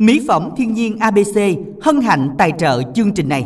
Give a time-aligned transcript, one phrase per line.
[0.00, 1.40] Mỹ phẩm thiên nhiên ABC
[1.82, 3.44] hân hạnh tài trợ chương trình này.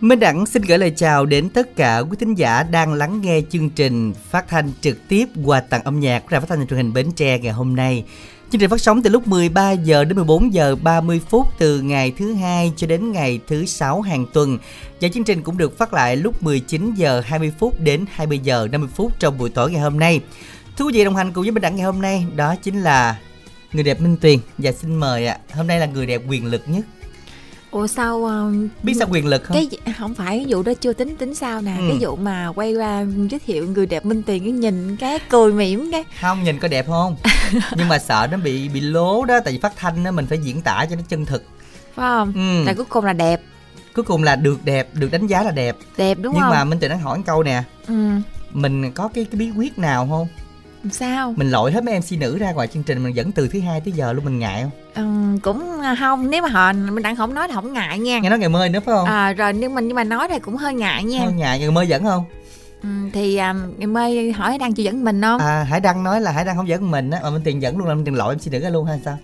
[0.00, 3.40] Minh Đẳng xin gửi lời chào đến tất cả quý thính giả đang lắng nghe
[3.50, 6.76] chương trình phát thanh trực tiếp qua tặng âm nhạc của Đài Phát thanh truyền
[6.76, 8.04] hình Bến Tre ngày hôm nay.
[8.50, 12.12] Chương trình phát sóng từ lúc 13 giờ đến 14 giờ 30 phút từ ngày
[12.18, 14.58] thứ hai cho đến ngày thứ sáu hàng tuần.
[15.00, 18.68] Và chương trình cũng được phát lại lúc 19 giờ 20 phút đến 20 giờ
[18.72, 20.20] 50 phút trong buổi tối ngày hôm nay.
[20.76, 23.16] Thưa quý vị, đồng hành cùng với Minh Đẳng ngày hôm nay đó chính là
[23.76, 25.38] người đẹp Minh Tuyền và xin mời ạ.
[25.54, 26.84] Hôm nay là người đẹp quyền lực nhất.
[27.70, 29.56] Ủa sao uh, Biết sao quyền lực không?
[29.56, 31.84] cái không phải cái vụ đó chưa tính tính sao nè Ừ.
[31.88, 35.52] cái vụ mà quay qua giới thiệu người đẹp minh tiền cái nhìn cái cười
[35.52, 37.16] mỉm cái Không nhìn có đẹp không?
[37.76, 40.38] Nhưng mà sợ nó bị bị lố đó tại vì phát thanh đó mình phải
[40.38, 41.44] diễn tả cho nó chân thực.
[41.94, 42.62] phải không Ừ.
[42.66, 43.40] tại cuối cùng là đẹp
[43.94, 45.76] Cuối cùng là được đẹp, được đánh giá là đẹp.
[45.96, 47.94] đẹp đúng Nhưng không mà Minh Tuyền đang hỏi một câu nè, ừ
[48.52, 50.28] mình có cái cái bí quyết nào không?
[50.90, 53.60] Sao Mình lội hết mấy MC nữ ra ngoài chương trình mình dẫn từ thứ
[53.60, 54.70] hai tới giờ luôn mình ngại không?
[54.94, 58.28] ừ, cũng không nếu mà họ mình đang không nói thì không ngại nha Nghe
[58.30, 59.04] nói ngày mơi nữa phải không?
[59.06, 61.70] à, rồi nhưng mà nhưng mà nói thì cũng hơi ngại nha Hơi ngại ngày
[61.70, 62.24] mơi dẫn không?
[62.82, 66.20] ừ, thì à, ngày mai hỏi đang chưa dẫn mình không À Hải Đăng nói
[66.20, 68.14] là Hải Đăng không dẫn mình á, mà Minh Tuyền dẫn luôn là Minh Tuyền
[68.14, 69.18] lội MC nữ ra luôn hay sao?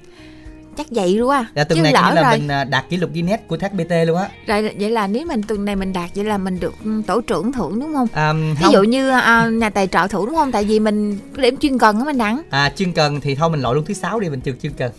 [0.77, 2.97] Chắc vậy luôn á Là tuần chứ này lỡ là rồi mình à, đạt kỷ
[2.97, 4.28] lục Guinness của THBT luôn á.
[4.47, 7.20] rồi vậy là nếu mình tuần này mình đạt vậy là mình được ừ, tổ
[7.20, 8.73] trưởng thưởng đúng không À, ví không.
[8.73, 11.98] dụ như à, nhà tài trợ thưởng đúng không tại vì mình điểm chuyên cần
[11.98, 14.41] á mình đẳng À chuyên cần thì thôi mình lội luôn thứ sáu đi mình
[14.41, 14.92] trừ chuyên cần.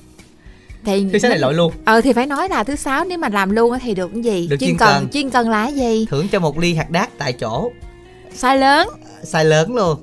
[0.85, 1.73] thì Thứ sáu này lội luôn.
[1.85, 4.23] ờ thì phải nói là thứ sáu nếu mà làm luôn á thì được cái
[4.23, 5.07] gì Được chuyên chuyên cần cần.
[5.13, 7.71] chuyên cần là cái gì Thưởng cho một ly hạt đác tại chỗ.
[8.33, 8.87] sai lớn
[9.23, 9.97] Sai lớn luôn.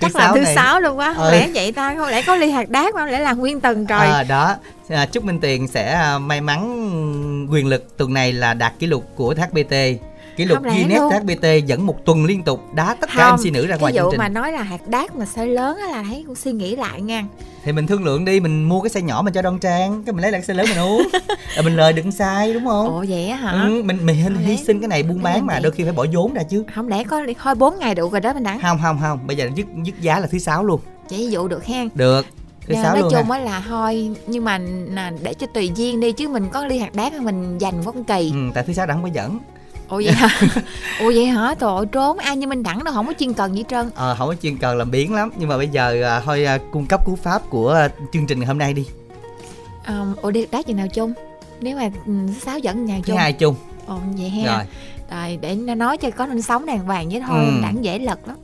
[0.00, 1.30] Chắc là thứ sáu luôn quá không Ừ.
[1.32, 4.08] lẽ vậy ta không lẽ có ly hạt đác không lẽ là nguyên tầng trời
[4.08, 4.54] À, đó.
[4.88, 8.86] À, chúc Minh Tiền sẽ à, may mắn quyền lực tuần này là đạt kỷ
[8.86, 9.74] lục của THBT
[10.38, 11.02] kỷ lục Guinness?
[11.10, 12.60] THBT dẫn một tuần liên tục.
[12.74, 14.18] Đá tất cả không MC nữ ra ngoài chương trình.
[14.18, 17.00] mà nói là hạt đác mà sai lớn á là thấy cũng suy nghĩ lại
[17.02, 17.24] nha.
[17.64, 20.12] Thì mình thương lượng đi mình mua cái xe nhỏ mình cho đoan trang cái
[20.12, 21.08] mình lấy lại xe lớn mình uống.
[21.56, 22.88] Rồi mình lời đừng sai đúng không?
[22.88, 23.52] Ồ vậy á hả?
[23.52, 26.06] Ừ, mình mình hy, hy sinh cái này buôn bán mà đôi khi phải bỏ
[26.12, 26.64] vốn ra chứ.
[26.74, 29.26] Không lẽ có thôi bốn ngày đủ rồi đó mình đắng không không không.
[29.26, 30.80] Bây giờ dứt dứt giá là thứ sáu luôn.
[31.08, 32.26] Chỉ dụ được hen được.
[32.66, 34.58] Thứ sáu nói luôn chung á là thôi nhưng mà
[34.90, 37.92] là để cho tùy duyên đi chứ mình có ly hạt đác mình dành có
[38.06, 38.30] kỳ.
[38.34, 39.38] Ừ, tại thứ sáu đã không có dẫn
[39.88, 40.28] ồ vậy hả?
[41.00, 41.54] Ồ vậy hả?
[41.54, 42.18] Trời ơi, trốn.
[42.18, 43.90] Ai như minh đẳng đâu không có chuyên cần gì trơn.
[43.94, 45.30] Ờ, không có chuyên cần làm biến lắm.
[45.38, 48.38] Nhưng mà bây giờ à, thôi à, cung cấp cú pháp của à, chương trình
[48.38, 48.86] ngày hôm nay đi.
[49.84, 51.12] À, ồ đi đá chừng nào chung?
[51.60, 53.54] Nếu mà ừ, sáu dẫn nhà chung hai chung.
[53.86, 54.56] ồ vậy ha.
[54.56, 54.64] Rồi.
[55.10, 57.44] Rồi để nó nói cho có nên sống đàng hoàng với thôi.
[57.46, 57.52] Ừ.
[57.62, 58.36] Đẳng dễ lật lắm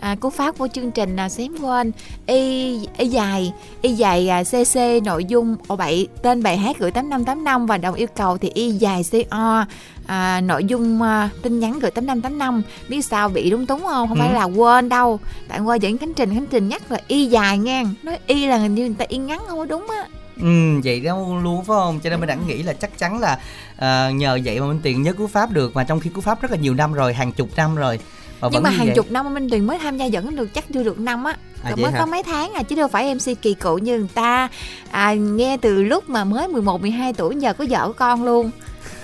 [0.00, 1.92] À, cú pháp của chương trình là xém quên
[2.26, 3.52] y y dài
[3.82, 7.94] y dài à, cc nội dung ồ bậy tên bài hát gửi 8585 và đồng
[7.94, 9.64] yêu cầu thì y dài co
[10.06, 14.08] à, nội dung à, tin nhắn gửi 8585 biết sao bị đúng túng không?
[14.08, 14.34] Không phải Ừ.
[14.34, 15.20] là quên đâu.
[15.48, 18.56] Tại qua dẫn khánh trình khánh trình nhắc là y dài nha nói y là
[18.56, 20.04] hình như người ta y ngắn không có đúng á.
[20.42, 22.00] Ừ, vậy đâu luôn phải không?
[22.00, 23.38] Cho nên mình đã nghĩ là chắc chắn là
[23.76, 25.74] à, nhờ vậy mà minh tiền nhớ cú pháp được.
[25.74, 27.98] Mà trong khi cú pháp rất là nhiều năm rồi hàng chục năm rồi
[28.42, 28.94] mà nhưng mà hàng vậy.
[28.96, 31.36] chục năm mà minh tuyền mới tham gia dẫn được chắc chưa được năm á
[31.64, 31.98] À, mới hả?
[31.98, 34.48] có mấy tháng à chứ đâu phải MC kỳ cựu như người ta
[34.90, 38.50] à, nghe từ lúc mà mới 11 12 tuổi giờ có vợ có con luôn.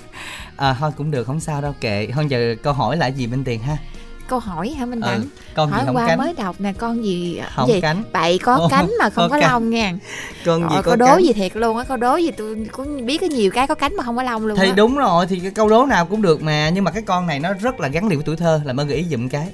[0.56, 3.44] à, thôi cũng được không sao đâu kệ hơn giờ câu hỏi là gì minh
[3.44, 3.76] tiền ha
[4.28, 5.22] Câu hỏi hả Minh ừ, Đẳng?
[5.54, 7.80] con gì hỏi qua cánh mới đọc nè con gì không gì?
[7.80, 9.94] cánh Bậy có cánh mà không có lông nha.
[10.46, 13.20] con gì có đố cánh gì thiệt luôn á, câu đố gì tôi cũng biết
[13.20, 14.74] có nhiều cái có cánh mà không có lông luôn thì á.
[14.76, 17.40] đúng rồi thì cái câu đố nào cũng được mà nhưng mà cái con này
[17.40, 19.48] nó rất là gắn liền với tuổi thơ làm ơn gợi ý giùm cái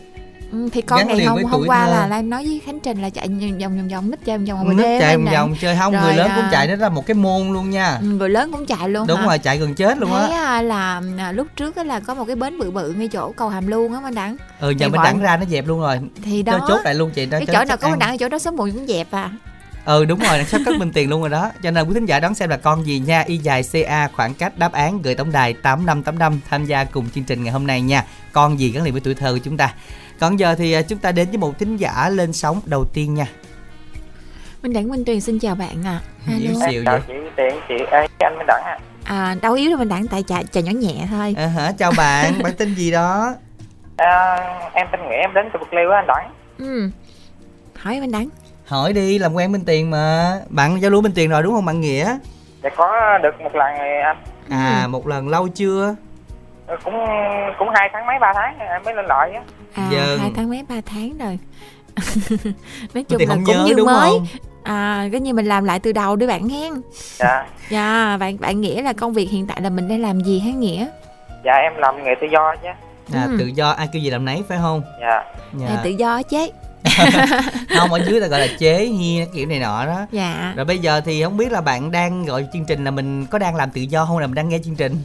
[0.52, 1.92] Ừ, thì con gắn này hôm hôm qua thơ.
[1.92, 4.46] là Lan nói với Khánh Trình là chạy vòng vòng vòng vòng nít chơi vòng
[4.66, 5.34] vòng đêm chạy Minh Đẳng.
[5.34, 7.98] vòng chơi không người lớn cũng à, chạy nó ra một cái môn luôn nha
[8.00, 9.26] Ừ, người lớn cũng chạy luôn đúng hả?
[9.26, 12.24] rồi chạy gần chết luôn á à, là à, lúc trước á là có một
[12.24, 14.36] cái bến bự bự ngay chỗ cầu Hàm Luông á Minh Đẳng.
[14.60, 17.10] ừ giờ gọi- đẳng ra nó dẹp luôn rồi Thì cho đó chốt lại luôn
[17.10, 17.90] chị cái chỗ nào có ăn.
[17.90, 19.30] mình đặng chỗ đó sớm muộn cũng dẹp à
[19.84, 22.20] ừ đúng rồi sắp cất minh tiền luôn rồi đó cho nên quý thính giả
[22.20, 25.32] đón xem là con gì nha y dài ca khoảng cách đáp án gửi tổng
[25.32, 28.60] đài tám năm tám năm tham gia cùng chương trình ngày hôm nay nha con
[28.60, 29.74] gì gắn liền với tuổi thơ của chúng ta
[30.22, 33.14] còn giờ thì à, chúng ta đến với một thính giả lên sóng đầu tiên
[33.14, 33.26] nha.
[34.62, 36.00] Minh Đẳng Minh Tuyền xin chào bạn ạ.
[36.26, 36.34] À.
[36.40, 36.72] Yếu Alo.
[36.72, 38.78] xìu vậy chị Tiện chị ê, anh Minh Đẳng ạ.
[39.04, 41.34] À đâu yếu đâu Minh Đẳng tại chà, chà nhỏ nhẹ thôi.
[41.38, 43.34] À, hả chào bạn bạn tên gì đó?
[43.96, 44.36] À,
[44.72, 46.90] em tên Nghĩa em đến từ Bạc Liêu á anh Đẳng ừ.
[47.78, 48.28] Hỏi Minh Đẳng
[48.66, 50.34] hỏi đi làm quen minh tiền mà.
[50.48, 52.18] Bạn giao lưu minh tiền rồi đúng không bạn nghĩa?
[52.62, 54.16] Dạ có được một lần rồi anh.
[54.50, 55.94] À một lần lâu chưa?
[56.84, 56.94] Cũng
[57.58, 59.42] cũng hai tháng mấy ba tháng em mới lên loại á
[59.74, 60.18] à Vâng.
[60.18, 60.64] hai tháng mấy?
[60.68, 61.38] Ba tháng rồi.
[62.94, 64.10] Nói chung là cũng nhớ như đúng mới.
[64.10, 64.26] không?
[64.62, 66.72] À cái như mình làm lại từ đầu đi bạn hen.
[67.18, 67.46] Dạ.
[67.70, 70.50] Dạ bạn bạn nghĩa là công việc hiện tại là mình đang làm gì hả
[70.50, 70.86] nghĩa?
[71.44, 72.68] Dạ em làm nghề tự do chứ.
[73.14, 73.36] À Ừ.
[73.38, 73.70] tự do.
[73.70, 74.82] Ai kêu gì làm nấy phải không?
[75.00, 75.22] Dạ.
[75.60, 75.66] Dạ.
[75.66, 76.46] à, tự do chứ.
[77.78, 80.06] Không ở dưới ta gọi là chế hia kiểu này nọ đó.
[80.12, 80.52] Dạ.
[80.56, 83.38] Rồi bây giờ thì không biết là bạn đang gọi chương trình là mình có
[83.38, 84.18] đang làm tự do không?
[84.18, 84.96] Là mình đang nghe chương trình?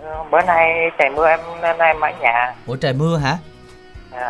[0.00, 2.54] Ờ, bữa nay trời mưa em nên em ở nhà.
[2.66, 3.38] Ủa trời mưa hả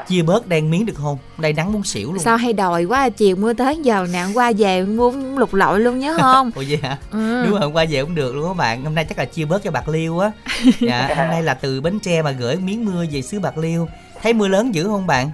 [0.08, 1.18] Chia bớt đen miếng được không?
[1.38, 2.18] Đây nắng muốn xỉu luôn.
[2.22, 5.80] Sao hay đòi quá chiều mưa tới giờ nè hôm qua về muốn lục lội
[5.80, 6.50] luôn nhớ không?
[6.56, 6.96] Ủa vậy hả?
[7.10, 7.42] Ừ.
[7.44, 8.84] đúng rồi hôm qua về cũng được luôn các bạn.
[8.84, 10.30] Hôm nay chắc là chia bớt cho bạc liêu á.
[10.80, 13.88] Dạ hôm nay là từ bến tre mà gửi miếng mưa về xứ bạc liêu.
[14.22, 15.30] Thấy mưa lớn dữ không bạn?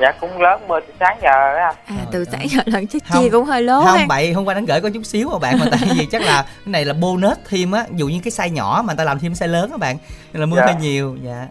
[0.00, 1.72] Dạ cũng lớn mưa từ sáng giờ á.
[1.86, 4.06] Anh à, từ sáng giờ lần chắc chia cũng hơi lố không ha.
[4.08, 6.42] bậy hôm qua đánh gửi có chút xíu mà bạn mà tại vì chắc là
[6.42, 7.84] cái này là bonus thêm á.
[7.96, 9.96] Dụ như cái size nhỏ mà người ta làm thêm size lớn á bạn
[10.32, 10.64] nên là mưa Dạ.
[10.66, 11.46] hơi nhiều dạ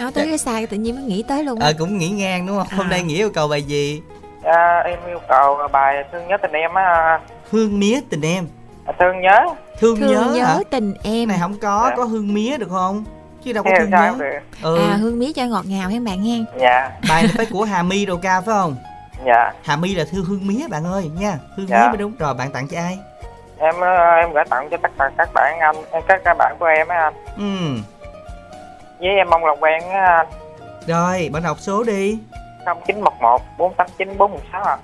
[0.00, 2.56] nói tới cái sai tự nhiên mới nghĩ tới luôn ờ cũng nghĩ ngang đúng
[2.58, 2.66] không?
[2.78, 2.90] Hôm À.
[2.90, 4.02] nay nghĩ yêu cầu bài gì?
[4.44, 7.20] À, em yêu cầu bài thương nhớ tình em á.
[7.50, 8.46] Hương mía tình em.
[8.86, 9.40] À, thương nhớ.
[9.80, 10.56] Thương, thương nhớ, nhớ, hả?
[10.70, 11.28] tình em.
[11.28, 11.96] Này không có Dạ.
[11.96, 13.04] có hương mía được không?
[13.44, 14.14] Chứ đâu có thương nhớ.
[14.62, 14.78] ừ.
[14.90, 16.90] À hương mía cho ngọt ngào hen bạn hen dạ.
[17.08, 18.76] Bài này phải của hà my đồ ca phải không?
[19.26, 19.52] Dạ.
[19.64, 21.38] Hà my là thư hương mía bạn ơi nha.
[21.56, 21.80] Hương Dạ.
[21.82, 22.12] mía mới đúng.
[22.18, 22.98] Rồi bạn tặng cho ai?
[23.58, 25.76] Em ờ, em gửi tặng cho tất cả các bạn anh
[26.08, 27.14] các các bạn của em á anh.
[27.36, 27.80] Ừ
[29.00, 30.26] với em mong lòng quen á anh
[30.86, 32.18] rồi bạn đọc số đi.
[32.86, 34.76] 0911 489 416 ạ.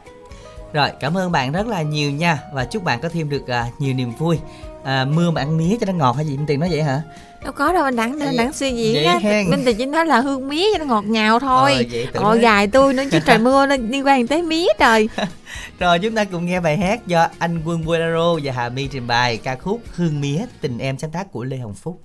[0.72, 2.38] Rồi, cảm ơn bạn rất là nhiều nha.
[2.52, 4.38] Và chúc bạn có thêm được à, nhiều niềm vui.
[4.84, 7.02] À, mưa mà ăn mía cho nó ngọt hay gì tiền nói vậy hả?
[7.44, 9.18] đâu có đâu anh đẳng đẳng suy diễn á.
[9.22, 11.86] minh thì chỉ nói là hương mía cho nó ngọt ngào thôi.
[12.14, 15.08] Ờ, nói- gài tôi nữa chứ trời mưa nó liên quan tới mía trời.
[15.78, 19.06] Rồi chúng ta cùng nghe bài hát do anh Quân Bolero và Hà My trình
[19.06, 22.00] bày ca khúc Hương mía tình em sáng tác của Lê Hồng Phúc.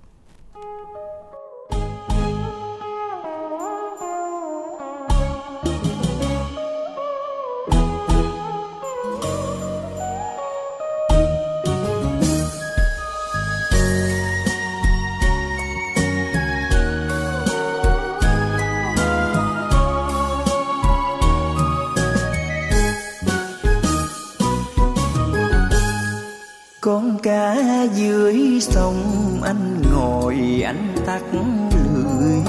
[31.32, 32.42] Anh lưỡi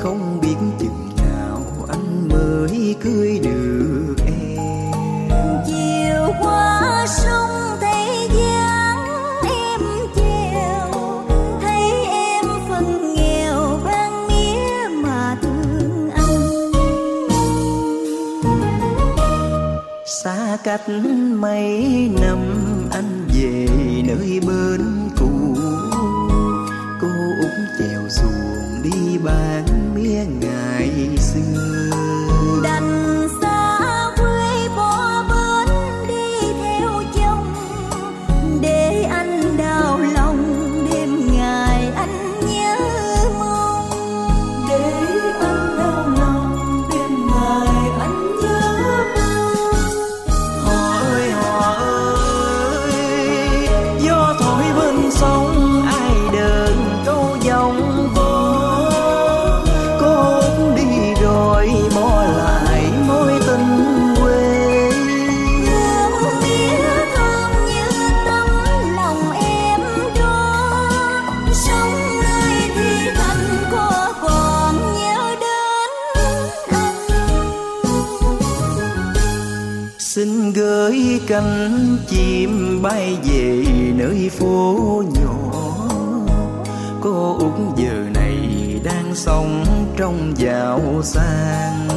[0.00, 4.90] không biết chừng nào anh mới cưới được em.
[5.66, 9.04] Chiều qua sông thấy dáng
[9.44, 9.80] em
[10.16, 10.90] treo
[11.60, 16.72] thấy em phần nghèo ban mía mà thương anh.
[20.06, 20.88] Xa cách
[21.34, 22.38] mấy năm
[22.90, 23.66] anh về
[24.04, 24.75] nơi bên
[29.26, 29.65] xuồng
[80.16, 83.64] Xin gửi cánh chim bay về
[83.96, 85.52] nơi phố nhỏ.
[87.00, 88.38] Cô út giờ này
[88.84, 89.64] đang sống
[89.96, 91.88] trong giàu sang.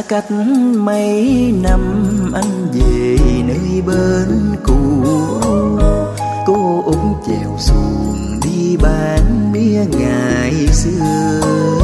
[0.00, 0.30] Xa cách
[0.76, 1.80] mấy năm
[2.34, 3.16] anh về
[3.48, 5.04] nơi bên cũ.
[6.46, 11.79] Cô úng chèo xuồng đi bán mía ngày xưa.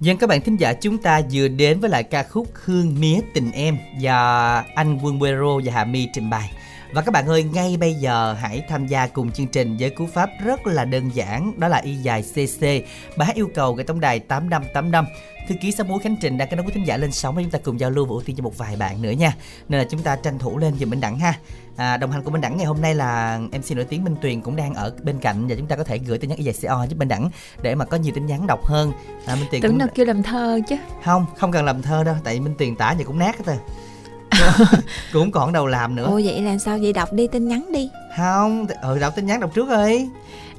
[0.00, 3.20] Dân các bạn thính giả, chúng ta vừa đến với lại ca khúc Hương Mía
[3.34, 6.50] Tình Em do anh Quân Quero và Hà My trình bày.
[6.92, 10.06] Và các bạn ơi, ngay bây giờ hãy tham gia cùng chương trình với cú
[10.06, 12.60] pháp rất là đơn giản, đó là y dài CC.
[13.16, 15.06] Bài hát yêu cầu gửi tổng đài 8585.
[15.48, 17.42] Thư ký Sáu Múi Khánh Trình đang kết nối với thính giả lên sóng để
[17.42, 19.36] chúng ta cùng giao lưu và ưu tiên cho một vài bạn nữa nha.
[19.68, 21.34] Nên là chúng ta tranh thủ lên giùm Minh Đẳng ha.
[21.76, 24.40] À, đồng hành của Minh Đẳng ngày hôm nay là MC nổi tiếng Minh Tuyền
[24.40, 26.54] cũng đang ở bên cạnh và chúng ta có thể gửi tin nhắn y dài
[26.62, 27.30] CO giúp Minh Đẳng
[27.62, 28.92] để mà có nhiều tin nhắn đọc hơn.
[29.26, 32.04] À, Minh Tuyền tưởng cũng đâu kêu làm thơ chứ không không cần làm thơ
[32.04, 33.56] đâu tại minh tiền tả vậy cũng nát hết rồi
[35.12, 36.04] cũng còn đầu làm nữa.
[36.06, 36.78] Ồ vậy là sao?
[36.82, 37.90] Vậy đọc đi tin nhắn đi.
[38.16, 40.08] Không ừ đọc tin nhắn đọc trước ơi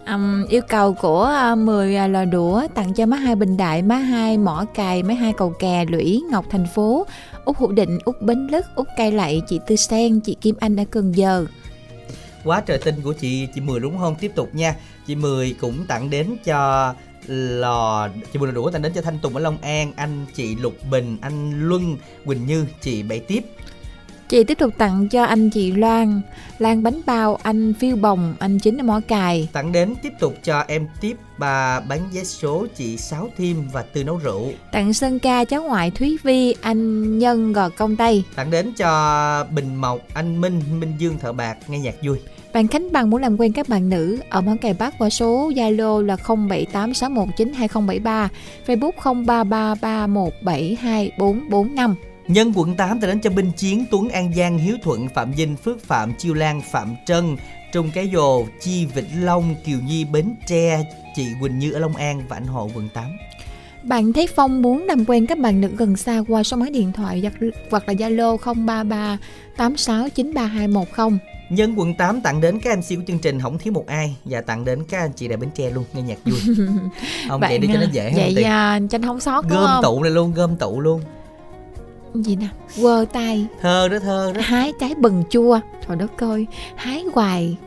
[0.06, 3.96] Ừm, yêu cầu của uh, 10 lò đũa tặng cho má hai bình đại má
[3.96, 7.06] hai mỏ cài má hai cầu kè lũy ngọc thành phố
[7.46, 10.76] út hữu định út bến lức út cây lậy chị tư sen chị kim anh
[10.76, 11.46] ở cần giờ.
[12.44, 14.16] Quá trời tin của chị chị mười đúng không?
[14.16, 14.76] Tiếp tục nha.
[15.08, 16.94] Chị mười cũng tặng đến cho
[17.28, 20.74] lò chị mười đũa tặng đến cho thanh tùng ở long an anh chị lục
[20.92, 23.42] bình anh luân quỳnh như chị bảy tiếp
[24.30, 26.22] chị tiếp tục tặng cho anh chị loan.
[26.60, 29.50] Lan bánh bao anh phiêu bồng anh chính mỏ cài.
[29.54, 33.82] Tặng đến tiếp tục cho em tiếp bà bán vé số chị sáu thêm và
[33.82, 34.52] tư nấu rượu.
[34.72, 38.24] Tặng sơn ca cháu ngoại thúy vi anh nhân gò công tây.
[38.36, 42.18] Tặng đến cho bình mộc anh minh minh dương thợ bạc nghe nhạc vui.
[42.54, 45.52] Bạn Khánh Bằng muốn làm quen các bạn nữ ở món cày Bắc qua số
[45.56, 48.28] Zalo là 0786192073,
[48.68, 51.96] Facebook 0333172445.
[52.28, 55.56] Nhân quận 8 ta đến cho Binh Chiến, Tuấn An Giang, Hiếu Thuận, Phạm Vinh,
[55.56, 57.38] Phước Phạm, Chiêu Lan, Phạm Trân,
[57.74, 60.84] Trung Cái Dồ, Chi Vĩnh Long, Kiều Nhi, Bến Tre,
[61.16, 63.06] chị Quỳnh Như ở Long An và anh Hộ quận 8.
[63.84, 66.92] Bạn Thế Phong muốn làm quen các bạn nữ gần xa qua số máy điện
[66.92, 67.24] thoại
[67.72, 71.18] hoặc- là Zalo 0338693210.
[71.50, 74.42] Nhân quận 8 tặng đến các MC của chương trình không thiếu một ai và
[74.42, 76.40] tặng đến các anh chị đại Bến Tre luôn nghe nhạc vui.
[77.30, 79.84] không vậy đi cho nó dễ hơn Vậy à, tranh không sót đúng Gom không?
[79.84, 81.02] tụ này luôn, gom tụ luôn.
[82.14, 82.48] Gì nè,
[82.82, 84.42] quơ tay, Thơ đó thơ đó.
[84.44, 85.60] hái trái bừng chua.
[85.88, 87.58] Trời đất ơi, hái hoài,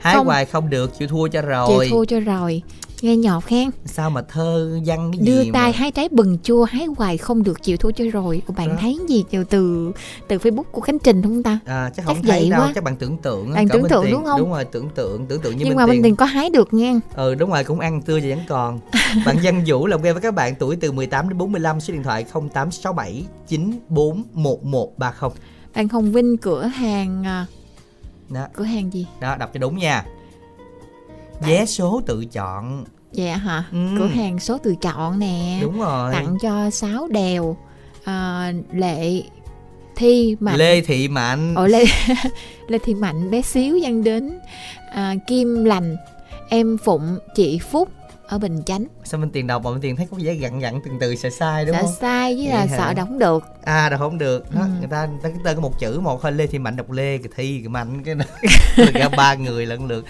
[0.00, 0.26] Hái Không.
[0.26, 1.68] hoài không được, chịu thua cho rồi.
[1.88, 2.62] chịu thua cho rồi.
[3.04, 3.70] Nghe nhọt khen.
[3.84, 5.78] Sao mà thơ văn cái đưa gì tay mà...
[5.78, 8.74] hái trái bừng chua hái hoài không được chịu thua cho rồi Ủa, bạn Đó.
[8.80, 9.92] thấy gì từ từ
[10.28, 12.72] từ facebook của khánh trình không ta À, chắc Chắc không thấy vậy đâu, quá.
[12.74, 13.52] chắc bạn tưởng tượng.
[13.52, 14.12] Bạn tưởng tượng Tiền.
[14.12, 14.40] đúng không?
[14.40, 15.94] Đúng rồi, tưởng tượng, tưởng tượng như nhưng mà Tiền.
[15.94, 18.80] mình tiền có hái được nha Ừ đúng rồi cũng ăn tươi và vẫn còn
[19.26, 22.02] Bạn Văn Vũ làm quen với các bạn tuổi từ 18 đến 45 Số điện
[22.02, 25.30] thoại 0867 94 1130
[25.74, 27.46] bạn hồng vinh cửa hàng à,
[28.30, 30.04] Đó, cửa hàng gì đó đọc cho đúng nha
[31.40, 32.84] Vé số tự chọn
[33.16, 33.64] vậy hả?
[33.72, 33.78] Ừ.
[33.98, 35.58] cửa hàng số tự chọn nè.
[35.62, 36.12] Đúng rồi.
[36.12, 37.56] Tặng cho sáu đèo
[38.04, 39.22] à, lệ
[39.96, 40.58] thi mạnh.
[40.58, 41.54] Lê Thị Mạnh.
[41.54, 41.84] Ồ, lê.
[42.68, 44.38] Lê thị mạnh bé xíu dân đến
[44.92, 45.96] à, kim lành.
[46.48, 47.88] Em phụng chị phúc
[48.28, 48.84] ở bình chánh.
[49.04, 51.30] Sao Minh Tiền đọc mà Minh Tiền thấy có vẻ gặn gặn từng từ sợ
[51.30, 51.90] sai đúng sợ không?
[52.00, 52.76] sai với là hả?
[52.76, 53.44] sợ không được.
[53.64, 54.54] À đọc không được.
[54.54, 54.66] Đó, Ừ.
[54.78, 56.90] Người ta người ta cái tên có một chữ một thôi Lê Thị Mạnh đọc
[56.90, 58.24] Lê Cái Thi cái Mạnh cái đó.
[58.94, 60.04] Ra ba người lần lượt.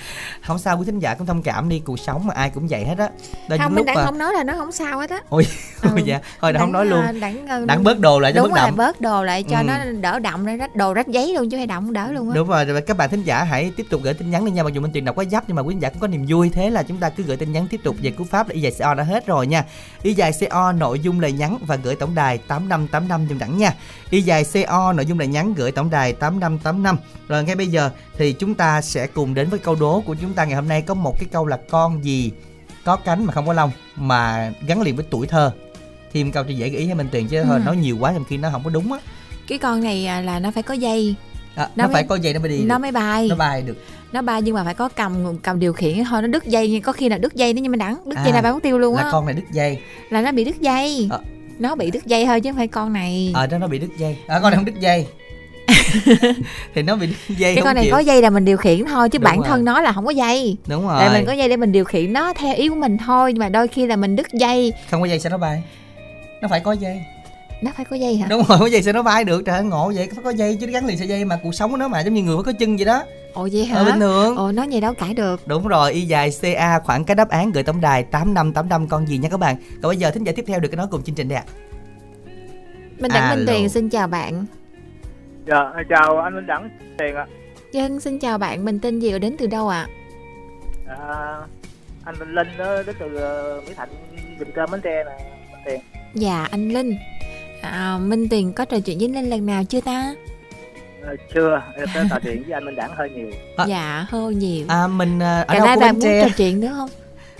[0.46, 2.84] Không sao quý thính giả cũng thông cảm đi Cuộc sống mà ai cũng vậy
[2.84, 3.08] hết á.
[3.48, 5.20] Đó không mình lúc đang mà không nói là nó không sao hết á.
[5.28, 5.46] Ôi,
[5.82, 5.88] Ừ.
[5.92, 6.20] ôi dạ.
[6.40, 7.20] Thôi đã không nói luôn.
[7.20, 9.58] đặng, đặng, Đặng bớt đồ lại cho đúng bớt rồi đậm bớt đồ lại cho
[9.58, 9.64] Ừ.
[9.64, 12.34] nó đỡ đậm ra rách đồ rách giấy luôn chứ hay đậm đỡ luôn á.
[12.36, 14.62] Đúng rồi, các bạn thính giả hãy tiếp tục gửi tin nhắn đi nha.
[14.62, 16.24] Mặc dù Minh Tuyền đọc quá dấp nhưng mà quý thính giả cũng có niềm
[16.28, 16.50] vui.
[16.50, 18.60] Thế là chúng ta cứ gửi tin nhắn tiếp tục về cú pháp là y
[18.60, 19.64] dài CO đã hết rồi nha.
[20.02, 23.74] Y dài CO nội dung lời nhắn và gửi tổng đài 8585 dùm đẳng nha.
[24.10, 26.96] Y dài CO nội dung lời nhắn gửi tổng đài 8585
[27.28, 30.32] Rồi ngay bây giờ thì chúng ta sẽ cùng đến với câu đố của chúng
[30.32, 30.44] ta.
[30.44, 32.30] Ngày hôm nay Có một cái câu là con gì
[32.84, 35.50] có cánh mà không có lông Mà gắn liền với tuổi thơ?
[36.12, 37.64] Thêm câu cho dễ gợi ý ให้ Minh Tuyền chứ thôi Ừ.
[37.66, 38.98] nói nhiều quá trong khi nó không có đúng á.
[39.48, 41.14] Cái con này à, là nó phải có dây.
[41.54, 42.82] À, Nó Nó phải mới- có dây nó mới đi nó được.
[42.82, 43.28] mới bay.
[43.28, 43.76] Nó bay được
[44.14, 46.04] nó bay nhưng mà phải có cầm cầm điều khiển.
[46.04, 48.16] Thôi nó đứt dây nhưng có khi là đứt dây nữa nhưng mà đắng đứt
[48.16, 49.78] À, dây là bán tiêu luôn là á con này đứt dây.
[50.10, 51.08] Là nó bị đứt dây.
[51.10, 51.20] Ờ,
[51.58, 53.32] nó bị đứt dây thôi chứ không phải con này.
[53.34, 54.16] Ờ đó nó bị đứt dây.
[54.26, 55.06] À con này không đứt dây.
[56.74, 57.92] Thì nó bị đứt dây cái con này chịu.
[57.92, 59.46] có dây là mình điều khiển thôi chứ Đúng bản rồi.
[59.48, 60.56] thân nó là không có dây.
[60.66, 62.98] Đúng rồi tại mình có dây để mình điều khiển nó theo ý của mình
[62.98, 64.72] thôi nhưng mà đôi khi là mình đứt dây.
[64.90, 65.62] Không có dây sao nó bay?
[66.42, 67.02] Nó phải có dây
[67.62, 69.64] nó phải có dây hả đúng rồi có dây sao nó bay được trời ơi,
[69.64, 71.88] ngộ vậy phải có dây chứ gắn liền sợi dây mà cuộc sống của nó
[71.88, 74.36] mà giống như người phải có chân vậy đó ồ vậy hả ờ, bình thường
[74.36, 77.52] ồ nói vậy đâu cãi được Đúng rồi, y dài CA khoảng cái đáp án
[77.52, 79.56] gửi tổng đài 8585 con gì nha các bạn.
[79.82, 81.44] Còn bây giờ thính giả tiếp theo được cái nói cùng chương trình đây ạ.
[83.00, 84.46] minh đẳng minh tiền xin chào bạn
[85.46, 87.26] Dạ, chào anh Minh Đẳng Tiền ạ.
[87.72, 89.86] dân xin chào bạn mình tên gì và đến từ đâu ạ
[90.88, 91.36] À,
[92.04, 93.88] anh Minh Linh đó, đến từ ờ, Mỹ Thạnh,
[94.38, 95.24] Bình Cơ, Bến Tre nè.
[95.66, 95.80] Tiền.
[96.14, 96.96] dạ anh linh
[97.70, 100.14] à, minh tiền có trò chuyện với linh lần nào chưa ta
[101.02, 103.30] Ờ, chưa, em tới trò chuyện với anh Minh Đẳng hơi nhiều.
[103.56, 103.64] À.
[103.68, 106.72] dạ hơi nhiều À mình à, ở cả đâu của bạn muốn trò chuyện nữa
[106.76, 106.88] không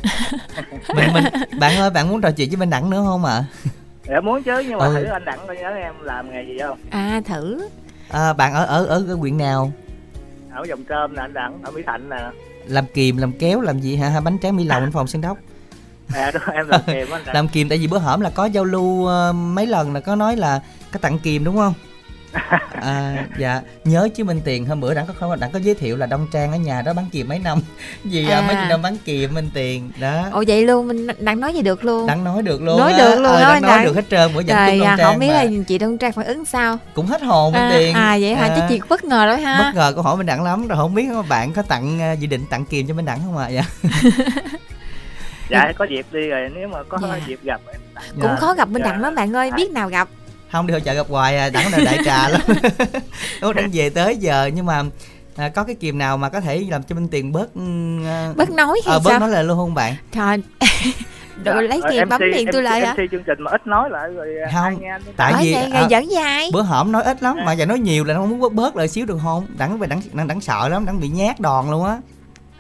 [0.97, 1.25] mình mình
[1.61, 3.45] bạn ơi, bạn muốn trò chuyện với bên Đẳng nữa không ạ?
[4.09, 4.95] Em muốn chứ, nhưng mà Ừ.
[4.95, 6.79] thử anh Đẳng coi nhớ em làm nghề gì không?
[6.91, 7.69] à thử
[8.09, 9.73] À, bạn ở ở ở cái huyện nào?
[10.55, 12.17] Ở Dòng Trơm nè anh Đẳng, ở Mỹ Thạnh nè.
[12.67, 14.21] Làm kìm, làm kéo, làm gì hả?
[14.21, 15.39] Bánh tráng mỹ lòng bên phòng sân đốc.
[16.13, 17.23] À, đúng, em làm kèm anh.
[17.35, 20.15] Làm kìm tại vì bữa hổm là có giao lưu ờ, mấy lần là có
[20.17, 20.61] nói là
[20.93, 21.75] có tặng kìm đúng không?
[22.85, 25.97] À, dạ nhớ chứ Minh Tiền hôm bữa đặng có không đặng có giới thiệu
[25.97, 27.59] là Đông Trang ở nhà đó bán kìm mấy năm
[28.05, 28.39] gì à.
[28.41, 28.47] À.
[28.47, 31.63] mấy chục năm bán kìm Minh Tiền đó ồ vậy luôn mình đang nói gì
[31.63, 32.99] được luôn đặng nói được luôn Nói á.
[32.99, 33.85] được luôn ờ, á, đặng nói Đặng.
[33.85, 35.43] được hết trơn bữa chung Đông à, Trang không biết mà.
[35.43, 38.35] là chị đông trang phản ứng sao cũng hết hồn Minh à, Tiền à vậy
[38.35, 40.69] hả À, chắc chị bất ngờ đó ha bất ngờ câu hỏi Minh Đặng lắm
[40.69, 43.37] rồi không biết bạn có tặng ờ, dự định tặng kìm cho Minh Đặng không
[43.37, 43.63] ạ dạ
[45.51, 47.19] Dạ, có dịp đi rồi, nếu mà có Dạ.
[47.27, 47.81] dịp gặp em.
[48.15, 48.37] cũng Dạ.
[48.37, 48.91] khó gặp bên Dạ.
[48.91, 50.09] đặng lắm bạn ơi biết nào gặp?
[50.53, 52.41] Không đi hội chợ gặp hoài à đặng là đại trà lắm.
[53.41, 54.83] Ủa, đang về tới giờ nhưng mà
[55.37, 57.49] à, có cái kìm nào mà có thể làm cho Minh Tiền bớt
[58.07, 59.21] à, bớt nói hay ờ, bớt sao?
[59.21, 59.95] nói lời luôn không bạn?
[60.13, 60.43] Trời
[61.45, 63.91] rồi lấy Ờ, tiền bấm tiền tôi lại hả MC chương trình mà ít nói
[63.91, 67.03] lại rồi Không, ai nghe anh tại Nói vì à, dẫn dài bữa hổm nói
[67.03, 69.19] ít lắm mà giờ nói nhiều là nó không muốn bớt bớt lại xíu được
[69.23, 69.47] không?
[69.59, 71.97] Đặng về đặng đặng, đặng sợ lắm đặng bị nhát đòn luôn á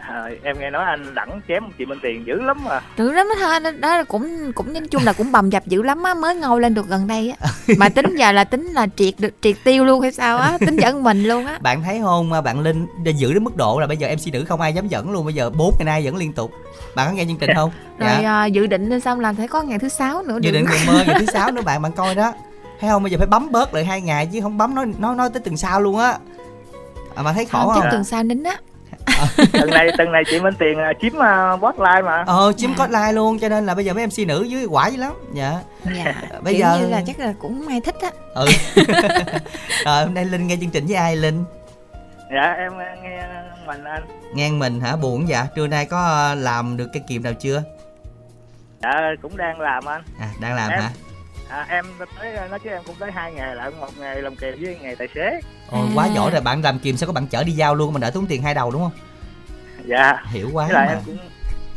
[0.08, 2.80] Ờ, em nghe nói anh đẳng chém chị Minh Tiền dữ lắm mà.
[2.96, 6.02] Dữ lắm đó thôi đó, cũng cũng nói chung là cũng bầm dập dữ lắm
[6.02, 7.48] á mới ngâu lên được gần đây á.
[7.78, 10.76] Mà tính giờ là tính là triệt được triệt tiêu luôn hay sao á tính
[10.76, 11.58] dẫn mình luôn á.
[11.62, 14.32] Bạn thấy không à, bạn linh đã giữ đến mức độ là bây giờ mc
[14.32, 16.52] nữ không ai dám dẫn luôn bây giờ bốn ngày nay dẫn liên tục.
[16.94, 17.70] Bạn có nghe chương trình không?
[17.98, 20.64] Rồi à, dự định lên xong là phải có ngày thứ sáu nữa dự định
[20.70, 22.32] ngày mơ ngày thứ sáu nữa bạn bạn coi đó.
[22.80, 25.16] Thấy không bây giờ phải bấm bớt lại hai ngày chứ không bấm nói nói
[25.16, 26.18] nói tới tuần sau luôn á.
[27.14, 27.82] À, mà thấy khổ không không?
[27.82, 28.56] chắc tuần sau nín á
[29.52, 32.24] tuần này tuần này chị Minh Tiền à, chiếm uh, spotlight mà.
[32.26, 34.88] Ờ chiếm có like luôn cho nên là bây giờ mấy mc nữ dưới quả
[34.88, 35.12] dữ lắm.
[35.34, 35.60] Dạ.
[35.96, 38.10] Dạ Bây kiểu giờ- như là chắc là cũng ai thích á.
[38.34, 38.46] Ừ.
[39.84, 41.44] Rồi hôm nay linh nghe chương trình với ai linh?
[42.34, 43.26] Dạ em nghe
[43.66, 44.02] mình anh.
[44.34, 44.96] Ngang mình hả?
[44.96, 47.62] Buồn dạ trưa nay có ờ, làm được cái kìm nào chưa?
[48.82, 50.02] Dạ cũng đang làm anh.
[50.20, 50.90] À đang làm Em- hả
[51.48, 51.84] à, em
[52.20, 54.94] tới nói chứ em cũng tới hai nghề lại một nghề làm kèm với nghề
[54.94, 55.40] tài xế.
[55.70, 56.14] Ồ quá À.
[56.14, 58.26] giỏi rồi bạn làm kìm sao có bạn chở đi giao luôn mà đỡ tốn
[58.26, 58.92] tiền hai đầu đúng không?
[59.84, 60.12] Dạ.
[60.30, 60.92] Hiểu quá lại mà.
[60.92, 61.18] em cũng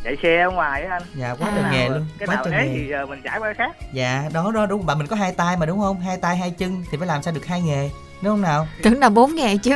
[0.04, 1.02] chạy xe ở ngoài á anh.
[1.16, 1.54] Dạ quá À.
[1.62, 2.68] trời nghề luôn cái quá nào nghề.
[2.74, 3.72] thì ờ, mình chạy qua khác.
[3.94, 6.00] Dạ đó đó đúng bạn mình có hai tay mà đúng không?
[6.00, 7.90] Hai tay hai chân thì phải làm sao được hai nghề
[8.22, 8.68] đúng không nào?
[8.84, 9.76] Tưởng là bốn ngày chứ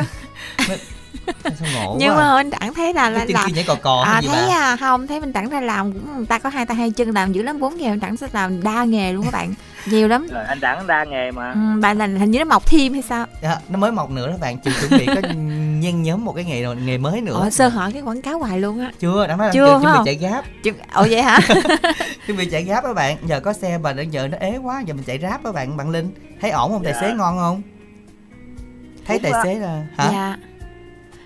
[1.43, 4.01] sao ngộ nhưng quá mà anh đẳng thấy là là, là kia nhảy cò cò
[4.01, 4.55] à thấy bà?
[4.55, 7.09] à không thấy mình đẳng ra làm cũng người ta có hai tay hai chân
[7.11, 9.53] làm dữ lắm bốn nghề đẳng sẽ làm đa nghề luôn các bạn.
[9.85, 10.27] Nhiều lắm.
[10.31, 11.51] Rồi anh đẳng đa nghề mà.
[11.51, 13.25] Ừ, bạn là hình như nó mọc thêm hay sao?
[13.41, 14.57] Dạ, nó mới mọc nữa đó bạn.
[14.57, 15.27] Chị chuẩn bị có
[15.79, 17.39] nhen nhóm một cái nghề rồi nghề mới nữa.
[17.43, 18.91] Ồ sơ hở cái quảng cáo hoài luôn á.
[18.99, 20.05] Chưa đang nói là Chưa, chưa chuẩn bị không?
[20.05, 21.39] chạy gáp Chứ- ồ vậy hả?
[22.27, 23.17] Chuẩn bị chạy gáp đó bạn.
[23.25, 25.77] Giờ có xe mà đến giờ nó ế quá giờ mình chạy ráp đó bạn
[25.77, 26.11] bạn linh.
[26.41, 26.83] Thấy ổn không?
[26.83, 27.01] Tài Dạ.
[27.01, 27.61] xế ngon không?
[29.07, 30.09] Thấy Đúng tài xế là hả?
[30.11, 30.37] Dạ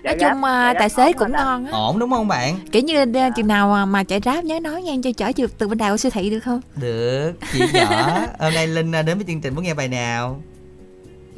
[0.06, 1.70] nói chung à, chạy tài xế cũng ngon á.
[1.72, 2.54] Ổn đúng không bạn?
[2.72, 5.46] Kiểu như đ- chừng nào mà, mà chạy ráp nhớ nói nha cho chở từ
[5.58, 6.60] từ bên đài qua siêu thị được không?
[6.76, 10.40] Được chị nhỏ hôm nay linh à, đến với chương trình muốn nghe bài nào?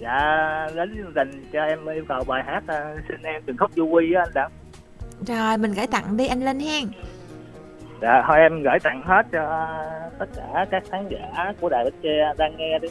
[0.01, 0.19] Dạ
[0.75, 3.87] đến chương trình cho em yêu cầu bài hát ờ, xin em từng khóc du
[3.87, 4.51] quy á anh đẳng
[5.27, 6.85] rồi mình gửi tặng đi anh linh hen.
[8.03, 9.69] Dạ thôi em gửi tặng hết cho
[10.19, 12.89] tất cả các khán giả của đài Bến Tre đang nghe đi.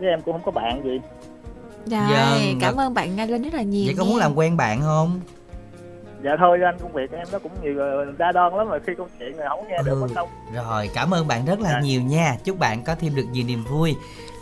[0.00, 1.00] Chứ em cũng không có bạn gì
[1.90, 4.10] rồi Vâng, cảm ơn bạn anh linh rất là nhiều vậy có nha.
[4.10, 5.20] muốn làm quen bạn không
[6.24, 7.74] dạ thôi anh công việc em nó cũng nhiều
[8.18, 10.24] đa đoan lắm rồi khi công chuyện rồi không nghe được Ừ.
[10.54, 11.80] rồi cảm ơn bạn rất là Dạ.
[11.80, 13.96] nhiều nha chúc bạn có thêm được nhiều niềm vui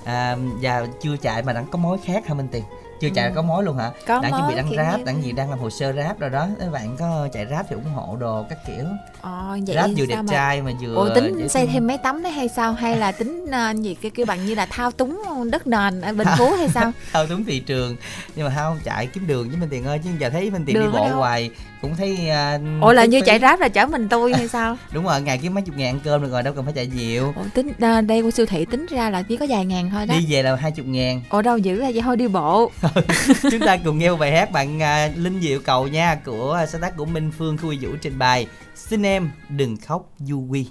[0.04, 2.62] à, và chưa chạy mà đang có mối khác hả minh tiền
[3.00, 3.32] chưa chạy Ừ.
[3.35, 5.59] có mối luôn hả có đang chuẩn bị đăng rap như- đang gì đang làm
[5.59, 8.59] hồ sơ rap rồi đó các bạn có chạy rap thì ủng hộ đồ các
[8.66, 8.85] kiểu
[9.20, 11.72] Ờ, vậy rap vừa đẹp mà trai mà vừa Ủa tính xây thương.
[11.72, 14.54] thêm mấy tấm đấy hay sao hay là tính uh, gì cái cái bằng như
[14.54, 16.92] là thao túng đất nền ở Bình Phú hay sao?
[17.12, 17.96] thao túng thị trường
[18.37, 20.74] nhưng mà không chạy kiếm đường với minh tiền ơi chứ giờ thấy minh tiền
[20.80, 21.16] đi bộ đâu?
[21.18, 23.26] hoài cũng thấy à, ủa là như phí.
[23.26, 24.76] chạy ráp là chở mình tôi hay sao?
[24.92, 26.86] Đúng rồi ngày kiếm mấy chục ngàn ăn cơm được rồi đâu cần phải chạy
[26.86, 27.32] nhiều.
[27.36, 27.72] Ủa tính
[28.06, 30.14] đây qua siêu thị tính ra là chỉ có vài ngàn thôi đó.
[30.18, 31.22] Đi về là hai chục ngàn.
[31.30, 32.70] Ủa đâu dữ là vậy thôi đi bộ.
[33.50, 36.80] Chúng ta cùng nghe một bài hát bạn à, linh diệu cầu nha của sáng
[36.80, 40.66] tác của minh phương khui vũ trình bày xin em đừng khóc du quy.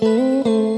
[0.00, 0.69] Đừng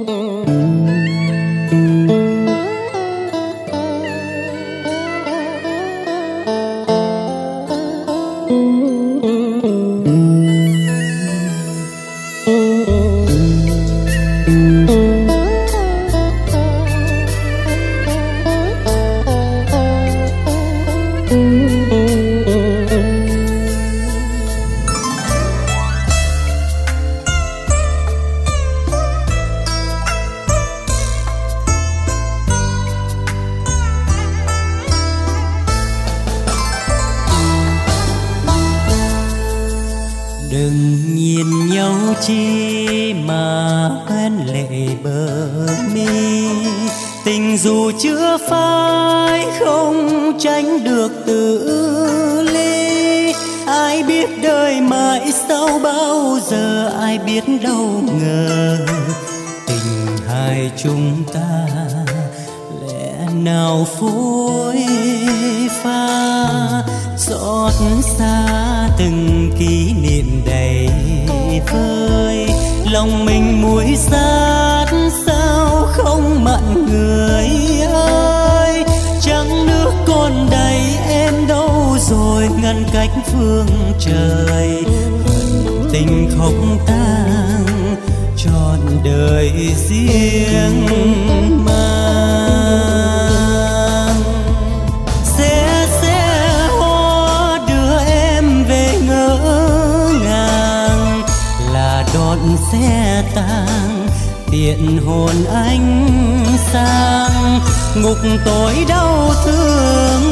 [108.03, 110.23] ngục tối đau thương,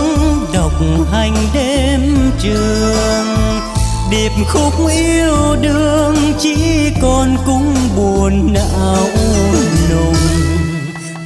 [0.54, 0.72] độc
[1.12, 3.26] hành đêm trường.
[4.10, 9.08] Điệp khúc yêu đương chỉ còn cung buồn não
[9.90, 10.14] nùng.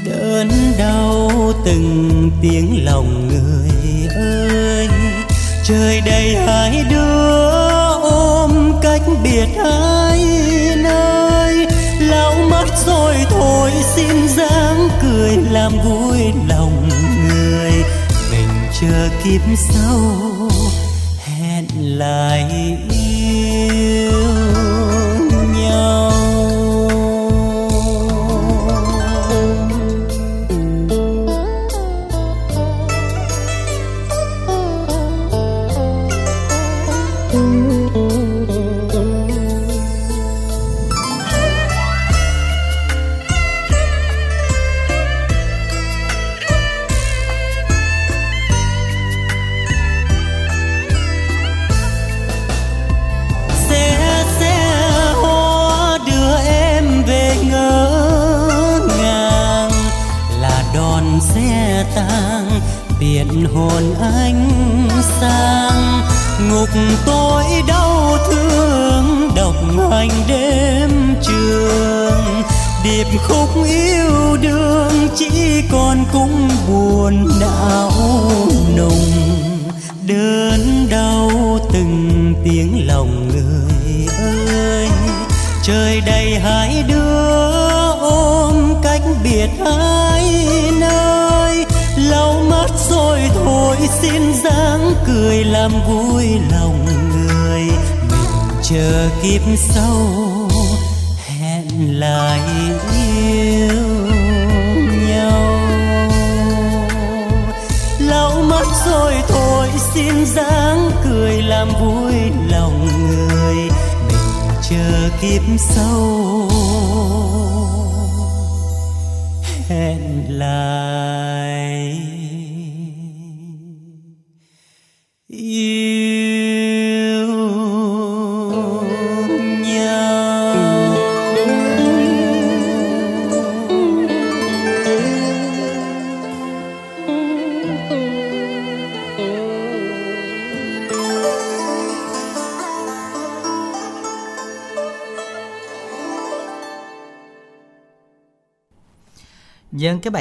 [0.05, 1.31] Đớn đau
[1.65, 4.89] từng tiếng lòng người ơi.
[5.65, 7.04] Trời đầy hai đứa
[19.05, 20.01] chờ kiếp sau
[21.25, 22.79] hẹn lại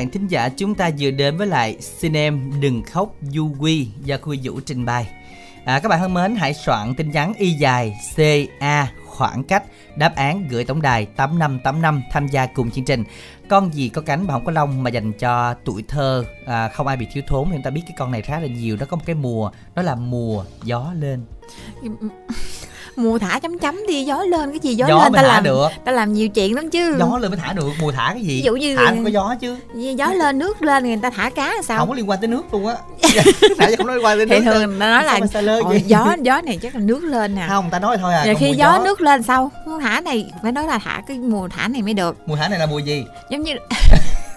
[0.04, 3.88] bạn thính giả chúng ta vừa đến với lại Xin em đừng khóc du quy
[4.04, 5.08] do Khuy Vũ trình bày.
[5.66, 9.64] À, Các bạn thân mến hãy soạn tin nhắn y dài CA khoảng cách
[9.96, 13.04] đáp án gửi tổng đài 8585 tham gia cùng chương trình.
[13.50, 16.88] Con gì có cánh mà không có lông mà dành cho tuổi thơ à, không
[16.88, 17.48] ai bị thiếu thốn.
[17.50, 19.52] Thì chúng ta biết cái con này khá là nhiều nó có một cái mùa
[19.76, 21.26] nó là mùa gió lên
[22.96, 25.44] mùa thả chấm chấm đi gió lên cái gì gió, gió lên ta thả làm
[25.44, 25.68] được.
[25.86, 26.96] ta làm nhiều chuyện lắm chứ.
[27.00, 28.28] Gió lên mới thả được mùa thả cái gì?
[28.36, 29.58] Ví dụ như- thả cũng có gió chứ.
[29.98, 31.80] Gió lên nước lên người ta thả cá sao?
[31.80, 32.76] Không có liên quan tới nước luôn á.
[33.58, 34.54] Nãy giờ không nói liên quan tới thì nước đâu.
[34.54, 35.20] thường ta nói là
[35.86, 37.46] gió gió này chắc là nước lên nè.
[37.50, 39.52] Không ta nói thôi à Rồi khi mùa gió, nước lên sao?
[39.66, 42.18] Không thả này phải nói là thả cái mùa thả này mới được.
[42.26, 43.06] Mùa thả này là mùa gì?
[43.30, 43.54] Giống như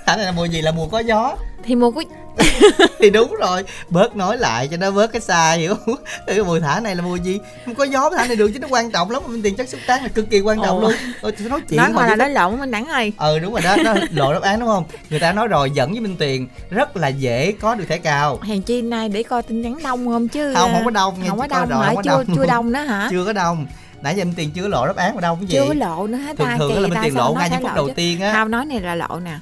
[0.07, 0.63] này là mùa gì?
[0.63, 1.37] Là mùa có gió.
[1.65, 2.03] Thì mùa của
[2.99, 3.65] thì đúng rồi.
[3.89, 5.95] Bớt nói lại cho nó bớt cái xa hiểu không?
[6.27, 7.39] Cái mùa thả này là mùa gì?
[7.65, 9.23] Không có gió thả này được chứ nó quan trọng lắm.
[9.27, 10.81] Mình tiền chất xúc tác là cực kỳ quan trọng Ồ.
[10.81, 10.93] luôn.
[11.23, 13.77] Tôi nói chuyện nói mà là nói lộn mình đẳng ơi ừ đúng rồi đó.
[13.85, 14.85] Nó lộ đáp án đúng không?
[15.11, 18.41] Người ta nói rồi dẫn với minh tiền rất là dễ có được thẻ cào
[18.43, 21.29] hèn chi nay để coi tin nhắn đông không chứ không không có đông nghe
[21.29, 21.87] không có đông rồi, hả?
[21.87, 22.37] không có chưa đông.
[22.37, 23.09] chưa đông nữa hả?
[23.11, 23.67] Chưa có đông.
[24.03, 25.55] Nãy giờ minh tiền chưa có lộ đáp án mà đâu cái gì?
[25.55, 26.35] Chưa có lộ nữa hả?
[26.39, 28.33] Thường ta thường đó là minh tiền lộ ngay những phút đầu tiên á.
[28.33, 29.39] Không nói này là lộ nè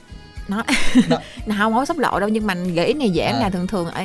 [0.49, 0.63] nói.
[1.09, 1.19] Đó.
[1.59, 3.39] không không sắp lộ đâu nhưng mà nghĩ này dễ À.
[3.41, 4.05] là thường thường ở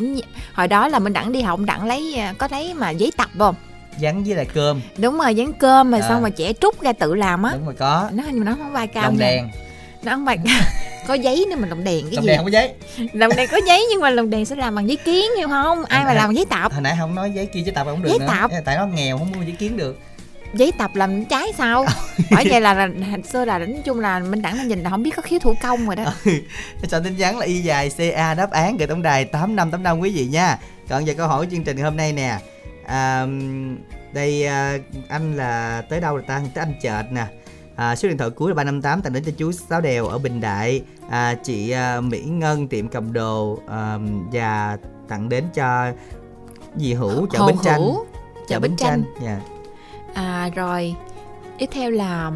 [0.54, 3.30] hồi đó là mình đặng đi học đặng lấy à, có lấy mà giấy tập
[3.38, 3.56] không?
[4.02, 4.82] Dắn với lại cơm.
[4.98, 6.06] Đúng rồi dán cơm mà À.
[6.10, 7.52] xong mà trẻ trút ra tự làm á.
[7.54, 8.10] Đúng rồi có.
[8.14, 9.26] Nó nhưng mà nó không vai cao lồng nha.
[9.26, 9.50] đèn.
[10.04, 10.38] Nó không vai
[11.08, 12.28] có giấy nữa mà lồng đèn cái lồng gì?
[12.30, 12.74] đèn không có giấy.
[13.14, 15.86] Lồng đèn có giấy nhưng mà lồng đèn sẽ làm bằng giấy kiến hiểu không?
[15.86, 16.14] Ai mà À.
[16.14, 16.74] làm bằng giấy tập?
[16.74, 18.26] Hồi nãy không nói giấy kia giấy tập không được Giấy nữa.
[18.28, 18.52] tập.
[18.66, 20.00] tại nó nghèo không mua giấy kiến được
[20.54, 21.86] giấy tập làm trái sao?
[22.32, 25.04] Bởi vậy là, là hồi xưa là nói chung là minh đẳng nhìn là không
[25.04, 26.14] biết có khiếu thủ công rồi đó.
[26.88, 29.84] Soạn tin nhắn là y dài ca đáp án gửi tổng đài tám năm tám
[29.84, 30.58] năm quý vị nha.
[30.90, 32.40] Còn giờ câu hỏi của chương trình hôm nay nè.
[32.86, 33.26] À,
[34.14, 34.78] đây à,
[35.10, 36.42] anh là tới đâu rồi ta?
[36.54, 37.26] Tới anh chợt nè.
[37.76, 40.42] À, số điện thoại cuối là 358 tặng đến cho chú Sáu Đèo ở Bình
[40.42, 40.82] Đại.
[41.10, 43.98] À, chị à, Mỹ Ngân tiệm cầm đồ à,
[44.32, 45.92] và tặng đến cho
[46.76, 48.06] dì Hữu chợ Hồ Bến Tranh Hữu,
[48.48, 49.40] chợ Bến Tranh dạ
[50.20, 50.96] à rồi.
[51.58, 52.32] Tiếp theo là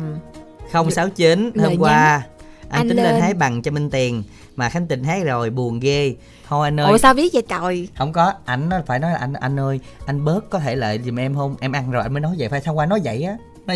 [0.74, 2.22] 069 Lời hôm qua
[2.69, 3.22] anh, Anh tính lên lên.
[3.22, 4.24] hái bằng cho Minh Tiền
[4.56, 6.15] mà Khánh Tình hát rồi buồn ghê.
[6.48, 6.91] Thôi anh ơi.
[6.91, 7.88] ủa sao biết vậy trời?
[7.98, 11.00] Không có ảnh nó phải nói là anh anh ơi anh bớt có thể lợi
[11.06, 12.50] giùm em không em ăn rồi anh mới nói vậy.
[12.50, 13.38] Phải sao qua nói vậy á?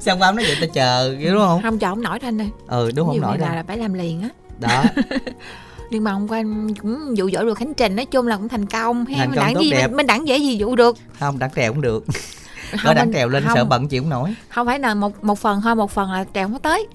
[0.00, 1.62] Sao qua nói vậy ta chờ đúng không?
[1.62, 2.48] Không cho không nổi thôi anh ơi.
[2.68, 4.28] Ừ đúng không nổi là, là phải làm liền á.
[4.58, 4.84] Đó.
[5.90, 8.48] Nhưng mà hôm qua em cũng dụ dỗ được khánh trình nói chung là cũng
[8.48, 9.04] thành công.
[9.04, 9.86] Hay Thành mình công đẳng tốt gì đẹp.
[9.86, 10.96] mình, mình đẳng dễ gì dụ được.
[11.20, 12.04] Không đặng trèo cũng được
[12.84, 14.34] đặng mình- trèo lên không, sợ bận chịu không nổi.
[14.48, 16.86] Không phải là một một phần thôi một phần là trèo không có tới.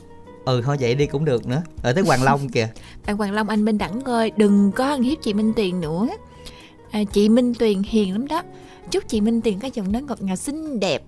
[0.46, 1.62] Ừ thôi vậy đi cũng được nữa.
[1.84, 2.70] Ở tới hoàng long kìa.
[3.06, 6.08] Bạn hoàng long anh minh đẳng ơi đừng có ăn hiếp chị minh tuyền nữa.
[6.92, 8.42] À, chị minh tuyền hiền lắm đó.
[8.92, 11.02] Chúc chị minh tuyền có chồng đến ngọt ngào xinh đẹp.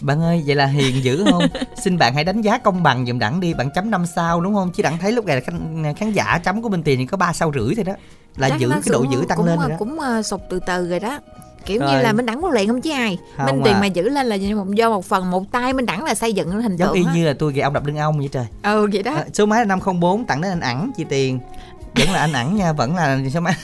[0.00, 1.42] Bạn ơi vậy là hiền dữ không?
[1.84, 4.54] Xin bạn hãy đánh giá công bằng giùm đặng đi bạn chấm năm sao đúng
[4.54, 4.70] không?
[4.72, 7.16] Chứ đặng thấy lúc này là khán, khán giả chấm của minh tiền thì có
[7.16, 7.92] ba sao rưỡi thôi đó.
[8.36, 9.76] Là Chắc giữ nó cái độ giữ tăng cũng, lên rồi đó.
[9.78, 11.20] cũng uh, sụt từ từ rồi đó
[11.66, 11.92] kiểu Rồi.
[11.92, 13.18] như là minh đẳng có luyện không chứ ai.
[13.36, 13.80] Không minh tuyền à.
[13.80, 14.34] mà giữ lên là
[14.74, 17.26] do một, phần một tay minh đẳng là xây dựng hình giống y tượng như
[17.26, 18.46] là tôi gậy ông đập lưng ông vậy trời.
[18.62, 19.14] Ừ vậy đó.
[19.14, 21.38] À, số máy là 504 tặng đến anh ẩn chi tiền.
[21.94, 23.54] Vẫn là anh ẩn nha vẫn là số máy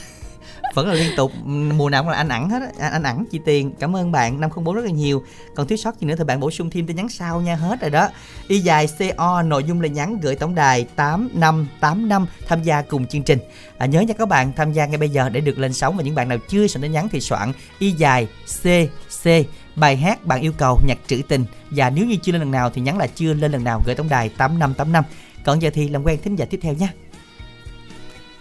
[0.75, 1.31] vẫn là liên tục.
[1.45, 2.67] Mùa nào cũng là anh ẩn hết á.
[2.79, 3.71] anh, anh ẩn chi tiền.
[3.79, 4.41] Cảm ơn bạn.
[4.41, 5.23] 504 rất là nhiều.
[5.55, 7.55] Còn thiếu sót gì nữa thì bạn bổ sung thêm tin nhắn sau nha.
[7.55, 8.09] Hết rồi đó.
[8.47, 13.23] Y dài co nội dung là nhắn gửi tổng đài 8585 tham gia cùng chương
[13.23, 13.39] trình.
[13.77, 16.03] À, nhớ nha các bạn tham gia ngay bây giờ để được lên sóng và
[16.03, 19.29] những bạn nào chưa soạn tin nhắn thì soạn y dài cc
[19.75, 21.45] bài hát bạn yêu cầu nhạc trữ tình.
[21.69, 23.81] Và nếu như chưa lên lần nào thì nhắn là chưa lên lần nào.
[23.85, 25.03] Gửi tổng đài 8585
[25.45, 26.93] còn giờ thì làm quen thính giả tiếp theo nha.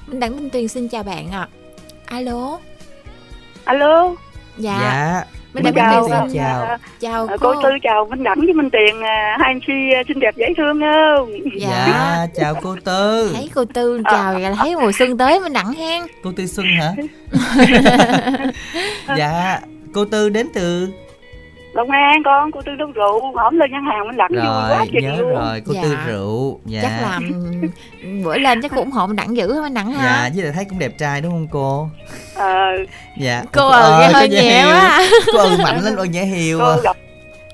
[0.07, 1.49] Minh đẳng minh tuyền xin chào bạn ạ
[2.07, 2.59] alo?
[3.65, 4.15] Alo?
[4.59, 5.25] Dạ, dạ.
[5.55, 6.63] Minh đẳng chào.
[6.63, 7.27] à, chào.
[7.27, 10.03] À, cô, cô tư chào minh đẳng với minh tiền à, hai anh chị à,
[10.09, 11.31] xinh đẹp dễ thương không?
[11.61, 13.31] Dạ, dạ chào cô tư.
[13.35, 16.03] Thấy cô tư chào vậy là thấy mùa xuân tới minh đẳng hen.
[16.23, 16.93] Cô tư xuân hả?
[19.19, 19.61] Dạ
[19.95, 20.89] cô tư đến từ
[21.75, 24.85] Long An con cô tư nấu rượu hổm lên nhãn hàng minh đẳng vui quá
[24.93, 25.31] trời nhớ luôn.
[25.35, 25.81] rồi cô Dạ.
[25.83, 26.81] tư rượu dạ.
[26.83, 27.21] Chắc là
[28.03, 30.31] ừm, bữa lên chắc cũng ủng hộ minh đẳng dữ hả minh đẳng dạ ha
[30.35, 31.89] với lại thấy cũng đẹp trai đúng không cô?
[32.35, 32.55] Ờ,
[33.19, 33.43] dạ.
[33.53, 35.03] Cô ờ nghe cô hơi nhẹ quá.
[35.33, 36.65] Cô ừ mạnh lên ôi nhẹ hiều à.
[36.77, 36.97] cô gặp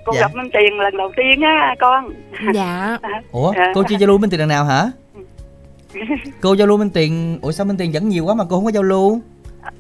[0.05, 0.21] cô Dạ.
[0.21, 2.09] gặp minh tiền lần đầu tiên á con.
[2.55, 2.99] Dạ.
[3.33, 3.65] Ủa Dạ.
[3.75, 4.87] cô chưa giao lưu minh tiền lần nào hả?
[6.41, 8.65] Cô giao lưu minh tiền ủa sao minh tiền dẫn nhiều quá mà cô không
[8.65, 9.21] có giao lưu?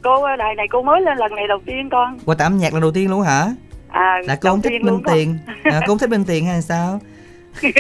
[0.03, 2.18] Cô à, đài này cô mới lên lần này đầu tiên con.
[2.26, 3.46] Qua tạm nhạc lần đầu tiên luôn hả
[3.92, 5.14] à là không thích minh con.
[5.14, 5.38] tiền.
[5.62, 7.00] À, cô không thích minh tiền hay sao?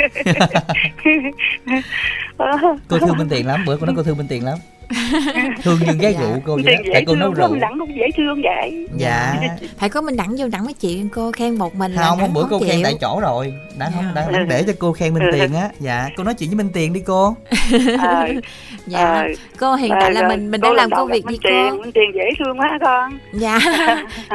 [2.88, 4.58] Cô thương minh tiền lắm bữa cô nói cô thương minh tiền lắm
[5.62, 6.20] thương như gái Dạ.
[6.20, 7.48] rượu cô vậy đó tại cô nấu rượu.
[7.48, 8.86] Minh Đẳng cũng dễ thương vậy.
[8.96, 9.34] Dạ.
[9.78, 12.32] Phải có mình đẳng vô đẳng mới chịu cô khen một mình là không đẳng
[12.34, 12.68] bữa cô chịu.
[12.68, 13.54] khen tại chỗ rồi.
[13.78, 14.12] Đã không Dạ.
[14.14, 15.68] đã không để cho cô khen Minh Tiền á.
[15.80, 17.36] Dạ cô nói chuyện với Minh Tiền đi cô.
[18.02, 18.26] Ờ,
[18.86, 19.04] dạ.
[19.04, 19.22] Ờ,
[19.60, 21.76] cô hiện ờ, tại là mình mình đang làm công việc gì Minh Tiền, cô?
[21.82, 23.18] Minh Tiền dễ thương quá con.
[23.32, 23.58] Dạ.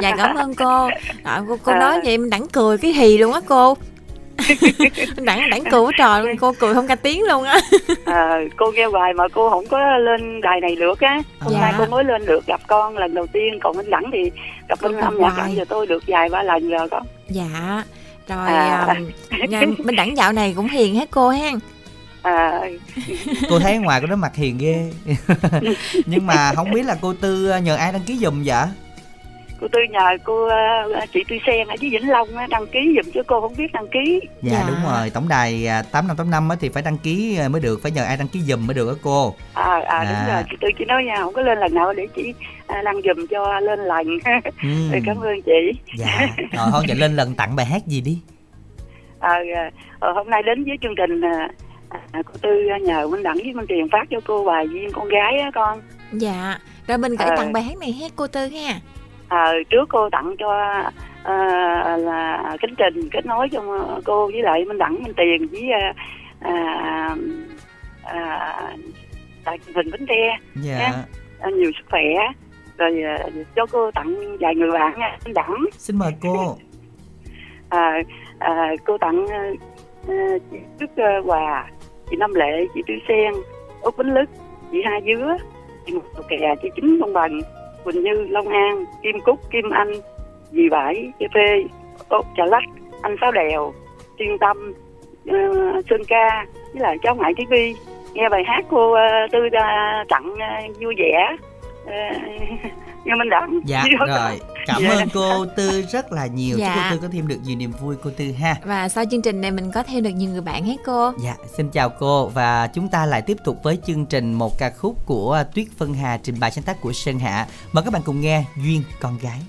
[0.02, 0.90] Dạ cảm ơn cô.
[1.24, 1.78] Đó, cô, cô Ờ.
[1.80, 3.78] nói vậy mình đẳng cười cái hì luôn á cô
[5.18, 7.60] đẳng đẳng cười quá trời luôn cô cười không cả tiếng luôn á.
[8.06, 11.20] Ờ, cô nghe hoài mà cô không có lên đài này được á.
[11.40, 11.60] Hôm Dạ.
[11.62, 14.32] nay cô mới lên được gặp con lần đầu tiên còn Minh Đẳng thì
[14.70, 17.84] gặp bên âm nhạc đẳng giờ tôi được vài ba lần rồi con dạ
[18.28, 18.86] rồi À.
[18.88, 18.96] à.
[19.48, 21.52] nhà, mình đẳng dạo này cũng hiền hết cô ha.
[22.22, 22.62] À,
[23.50, 24.92] cô thấy ngoài cô đó mặt hiền ghê.
[26.06, 28.66] Nhưng mà không biết là cô tư nhờ ai đăng ký giùm vậy
[29.66, 30.46] cô tư nhờ cô
[30.94, 33.54] ờ, chị Tư Sen ở dưới Vĩnh Long á, đăng ký giùm chứ cô không
[33.58, 34.22] biết đăng ký.
[34.42, 34.64] Dạ, Dạ.
[34.68, 35.10] đúng rồi.
[35.10, 37.80] Tổng đài à, 8585 á thì phải đăng ký à, mới được.
[37.84, 39.36] Phải nhờ ai đăng ký giùm mới được á cô.
[39.54, 40.04] À, à, À.
[40.04, 40.44] đúng rồi.
[40.52, 42.34] Chị Tư chị nói nha không có lên lần nào để chị
[42.68, 44.08] à, đăng giùm cho lên lần
[44.64, 44.70] ừ.
[44.92, 45.72] Rồi, cảm ơn chị.
[45.98, 46.28] Dạ.
[46.38, 48.20] Rồi thôi vậy lên lần tặng bài hát gì đi.
[49.20, 49.34] Ờ,
[50.00, 51.50] ờ, hôm nay đến với chương trình à,
[52.12, 52.50] à, cô Tư
[52.82, 55.82] nhờ Minh Đẳng với Minh Tiền phát cho cô bài viên con gái á con.
[56.12, 56.58] Dạ.
[56.88, 57.36] Rồi mình gửi Ờ.
[57.38, 58.80] tặng bài hát này hết cô tư ha
[59.30, 60.74] Ờ, trước cô tặng cho
[61.24, 61.36] ờ,
[61.98, 63.62] là kính trình kết nối cho
[64.06, 65.94] cô với lại Minh Đẳng Minh Tiền với à,
[66.40, 67.16] à,
[68.04, 68.56] à,
[69.44, 70.38] tại truyền hình Bến Tre.
[70.56, 70.78] Dạ.
[70.80, 71.04] Dạ.
[71.40, 72.04] à, nhiều sức khỏe.
[72.78, 73.18] Rồi à,
[73.56, 75.56] cho cô tặng vài người bạn nha Minh Đẳng.
[75.72, 76.58] Xin mời cô.
[77.70, 78.02] À,
[78.40, 79.52] à, cô tặng à,
[80.08, 80.16] à,
[80.52, 81.68] chị Đức à, Hòa
[82.10, 83.34] chị Năm Lệ chị Tư Sen
[83.82, 84.30] Út Bánh Lức
[84.72, 85.36] chị Hai Dứa
[85.86, 87.40] chị Một Kè chị Chính Công Bằng
[87.86, 89.92] Quỳnh Như Long An Kim Cúc Kim Anh
[90.52, 91.64] Dì Bãi Chê Phê
[92.10, 92.64] Út Trà Lách
[93.02, 93.74] Anh Sáu Đèo
[94.20, 94.74] Thiên Tâm
[95.30, 97.54] uh, Sơn Ca với lại cháu Ngại TV
[98.14, 101.36] nghe bài hát cô uh, ờ, Tư uh, tặng uh, vui vẻ.
[101.86, 101.94] Ờ,
[103.06, 104.90] nghe Minh Đẳng dạ rồi cảm Dạ.
[104.90, 106.88] ơn cô tư rất là nhiều chúc cô Dạ.
[106.92, 109.52] tư có thêm được nhiều niềm vui cô tư ha và sau chương trình này
[109.52, 112.88] mình có thêm được nhiều người bạn hết cô Dạ, xin chào cô và chúng
[112.90, 116.36] ta lại tiếp tục với chương trình một ca khúc của Tuyết Phân Hà trình
[116.40, 117.48] bày sáng tác của Sơn Hạ.
[117.74, 119.40] Mời các bạn cùng nghe Duyên con gái.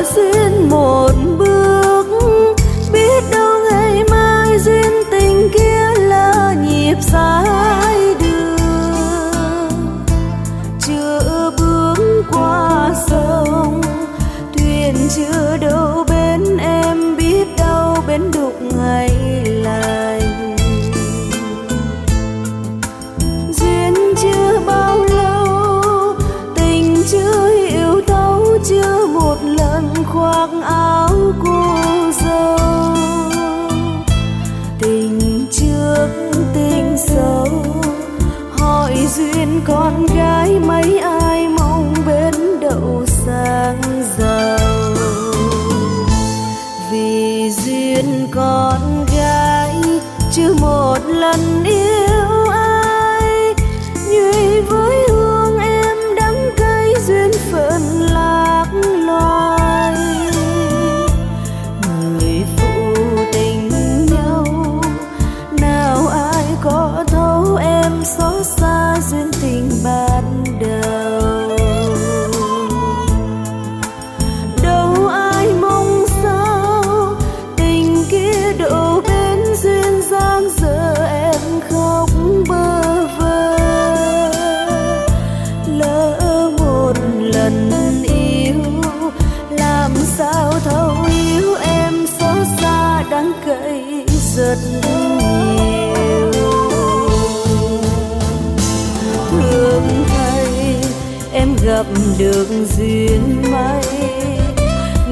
[0.00, 0.29] Mai
[102.20, 102.46] được
[102.76, 103.84] duyên may.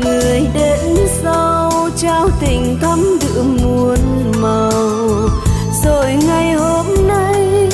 [0.05, 3.99] Người đến sau trao tình thắm đượm muôn
[4.41, 4.71] màu.
[5.85, 7.69] Rồi ngày hôm nay,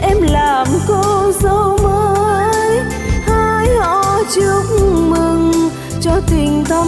[0.00, 2.80] em làm cô dâu mới.
[3.26, 5.70] Hai họ chúc mừng
[6.02, 6.86] cho tình thắm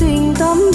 [0.00, 0.69] tình tâm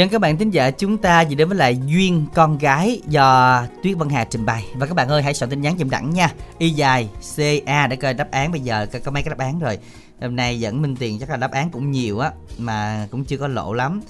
[0.00, 3.62] Dân các bạn thính giả chúng ta gì đến với lại Duyên con gái do
[3.82, 4.66] Tuyết Vân Hà trình bày.
[4.74, 6.32] Và các bạn ơi hãy soạn tin nhắn giùm đẳng nha.
[6.58, 9.58] Y dài CA để coi đáp án bây giờ có, có mấy cái đáp án
[9.58, 9.78] rồi.
[10.20, 13.36] Hôm nay dẫn Minh Tiền chắc là đáp án cũng nhiều á Mà cũng chưa
[13.36, 14.00] có lộ lắm.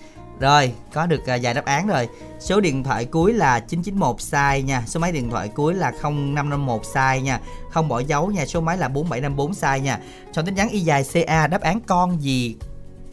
[0.41, 2.09] Rồi có được à, vài đáp án rồi.
[2.41, 4.83] Số điện thoại cuối là 991 sai nha.
[4.87, 7.41] Số máy điện thoại cuối là 0551 sai nha.
[7.71, 9.99] Không bỏ dấu nha Số máy là 4754 sai nha.
[10.33, 12.57] Chọn tin nhắn Y dài CA đáp án con gì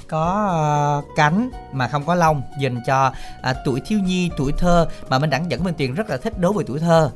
[0.10, 4.88] có ờ, cánh mà không có lông dành cho à, tuổi thiếu nhi tuổi thơ.
[5.10, 7.12] Mà minh đẳng dẫn minh tiền rất là thích đối với tuổi thơ.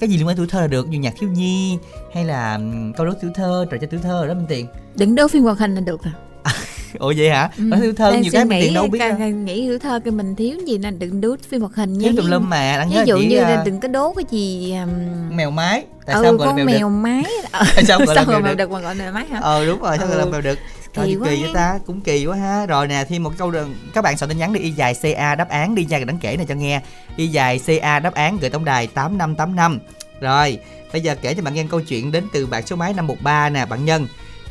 [0.00, 1.78] Cái gì liên quan tuổi thơ là được như nhạc thiếu nhi
[2.14, 2.58] hay là
[2.96, 4.66] câu đố tuổi thơ trò chơi tuổi thơ đó minh tiền.
[4.94, 6.12] Đừng đố phim hoạt hình là được rồi
[6.98, 7.50] ủa vậy hả?
[7.56, 7.62] Ừ.
[7.62, 9.12] nói tuổi thơ Đang nhiều cái tiền đâu biết đâu.
[9.18, 12.12] ca- nghĩ tuổi thơ cái mình thiếu gì nên đừng đố phim hoạt hình thiếu
[12.12, 14.74] nha tùm lum mà đặng ví dụ như à, là đừng có đố cái gì
[14.80, 14.90] um,
[15.36, 15.84] mèo mái.
[16.06, 17.24] Tại ừ, sao gọi là con mèo, mèo đực mái
[17.74, 19.40] tại sao gọi là mèo mà đực được mà gọi là mái hả?
[19.42, 20.30] Ờ đúng rồi sao gọi là Ừ.
[20.30, 20.58] mèo đực
[20.94, 22.66] Kỳ quá kỳ vậy ta cũng kỳ quá ha.
[22.66, 25.34] Rồi nè thêm một câu đường các bạn soạn tin nhắn đi y dài ca
[25.34, 26.80] đáp án đi nha đắng kể này cho nghe.
[27.16, 29.78] Y dài ca đáp án gửi tổng đài tám năm tám năm.
[30.20, 30.58] Rồi
[30.92, 33.66] bây giờ kể cho bạn nghe câu chuyện đến từ bạn số máy 513 nè
[33.66, 34.06] bạn nhân.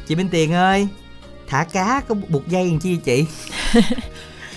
[0.07, 0.88] Chị Minh Tiền ơi
[1.47, 3.25] thả cá có buộc dây làm chi chị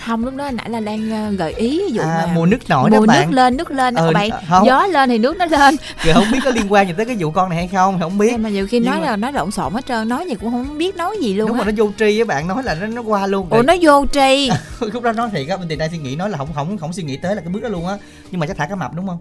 [0.05, 2.69] không lúc đó nãy là đang ờ, gợi ý ví dụ à, mà mùa nước
[2.69, 3.27] nổi đó mùa bạn.
[3.29, 3.95] nước lên nước lên.
[3.95, 4.65] Ừ, bạn không.
[4.65, 5.75] gió lên thì nước nó lên.
[6.03, 8.17] Rồi không biết có liên quan gì tới cái vụ con này hay không không
[8.17, 8.37] biết.
[8.39, 10.51] Mà nhiều khi Nhưng nói mà- là nói lộn xộn hết trơn nói gì cũng
[10.51, 12.87] không biết nói gì luôn đúng rồi nó vô tri với bạn nói là nó
[12.87, 14.49] nó qua luôn ủa nó vô tri.
[14.93, 16.93] Lúc đó nói thiệt á bên tiền đang suy nghĩ nói là không không không
[16.93, 17.97] suy nghĩ tới là cái bước đó luôn á.
[18.31, 19.17] Nhưng mà chắc thả cá mập đúng không?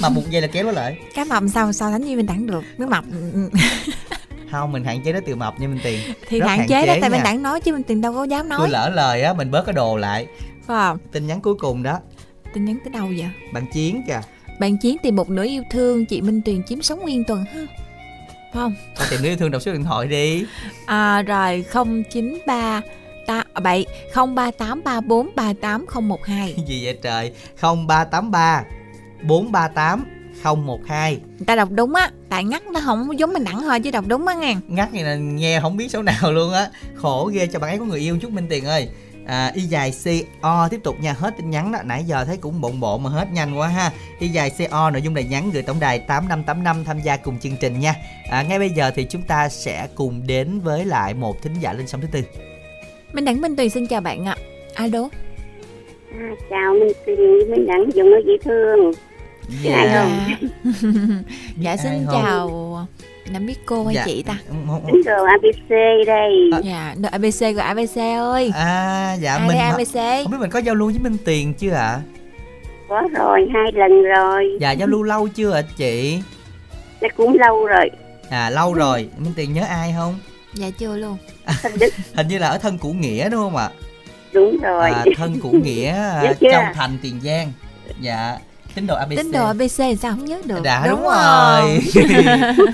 [0.00, 0.96] Mà buộc dây là kéo nó lại.
[1.14, 2.62] Cá mập sao sao đánh như bên đẳng được?
[2.78, 3.04] Nước mập.
[4.52, 6.00] không mình hạn chế nó từ mập nha minh tiền.
[6.28, 7.24] Thì Rất hạn chế đó tại bên nha.
[7.24, 8.68] đẳng nói chứ bên tiền đâu có dám tôi nói.
[8.70, 10.26] lỡ lời á mình bớt cái đồ lại.
[10.66, 10.98] Không?
[11.12, 11.98] Tin nhắn cuối cùng đó.
[12.54, 13.30] Tin nhắn tới đâu vậy?
[13.52, 14.20] Bạn chiến kìa.
[14.60, 17.52] Bạn chiến tìm một nửa yêu thương chị minh tuyền chiếm sống nguyên tuần ha.
[17.54, 17.66] Phải
[18.52, 18.74] không?
[18.96, 20.44] Thôi tìm yêu thương đọc số điện thoại đi.
[20.86, 21.64] À, rồi
[22.10, 22.80] 093
[23.26, 27.32] ta bảy 0383438012 Cái gì vậy trời?
[27.60, 28.64] 0383
[29.22, 30.04] 438
[30.44, 33.90] 012 người ta đọc đúng á tại ngắt nó không giống mình đẳng thôi chứ
[33.90, 34.54] đọc đúng á nghe.
[34.68, 36.70] Ngắt này là nghe không biết số nào luôn á.
[36.94, 38.88] Khổ ghê cho bạn ấy có người yêu chút minh tiền ơi.
[39.26, 39.92] À, y dài
[40.42, 41.78] co tiếp tục nha hết tin nhắn đó.
[41.84, 43.90] Nãy giờ thấy cũng bộn bộn mà hết nhanh quá ha.
[44.18, 47.00] Y dài co nội dung này nhắn gửi tổng đài tám năm tám năm tham
[47.00, 47.94] gia cùng chương trình nha.
[48.30, 51.72] À, ngay bây giờ thì chúng ta sẽ cùng đến với lại một thính giả
[51.72, 52.20] lên sóng thứ tư.
[53.12, 54.36] Minh Đẳng Minh Tuyền xin chào bạn ạ.
[54.74, 55.08] Alo.
[56.12, 58.92] À, chào Minh Tuyền với Minh Đẳng dùng nó dễ thương
[59.64, 60.00] Ai dạ.
[60.00, 60.36] không?
[61.56, 62.22] dạ xin không?
[62.24, 62.86] chào
[63.30, 64.02] Nắm biết cô hay Dạ.
[64.06, 64.36] chị ta.
[64.86, 65.70] Tính đồ ABC
[66.06, 66.50] đây.
[66.64, 68.52] Dạ đợi ABC rồi ABC ơi.
[68.54, 69.66] À dạ Ai mình đây?
[69.66, 72.00] ABC không biết mình có giao lưu với minh tiền chưa ạ?
[72.88, 74.56] Có rồi, hai lần rồi.
[74.60, 76.22] Dạ giao lưu lâu chưa ạ chị?
[77.00, 77.90] Nó cũng lâu rồi.
[78.30, 79.08] À lâu rồi.
[79.18, 80.18] Minh tiền nhớ ai không?
[80.54, 81.16] Dạ chưa luôn.
[82.14, 83.70] Hình như là ở thân củ nghĩa đúng không ạ?
[84.32, 84.90] Đúng rồi.
[84.90, 87.52] À, thân củ nghĩa à, trong thành tiền giang.
[88.00, 88.36] Dạ
[88.74, 89.70] tín đồ abc Tính đồ ABC
[90.00, 90.60] sao không nhớ được?
[90.64, 91.12] Dạ đúng, không?
[91.12, 91.80] rồi.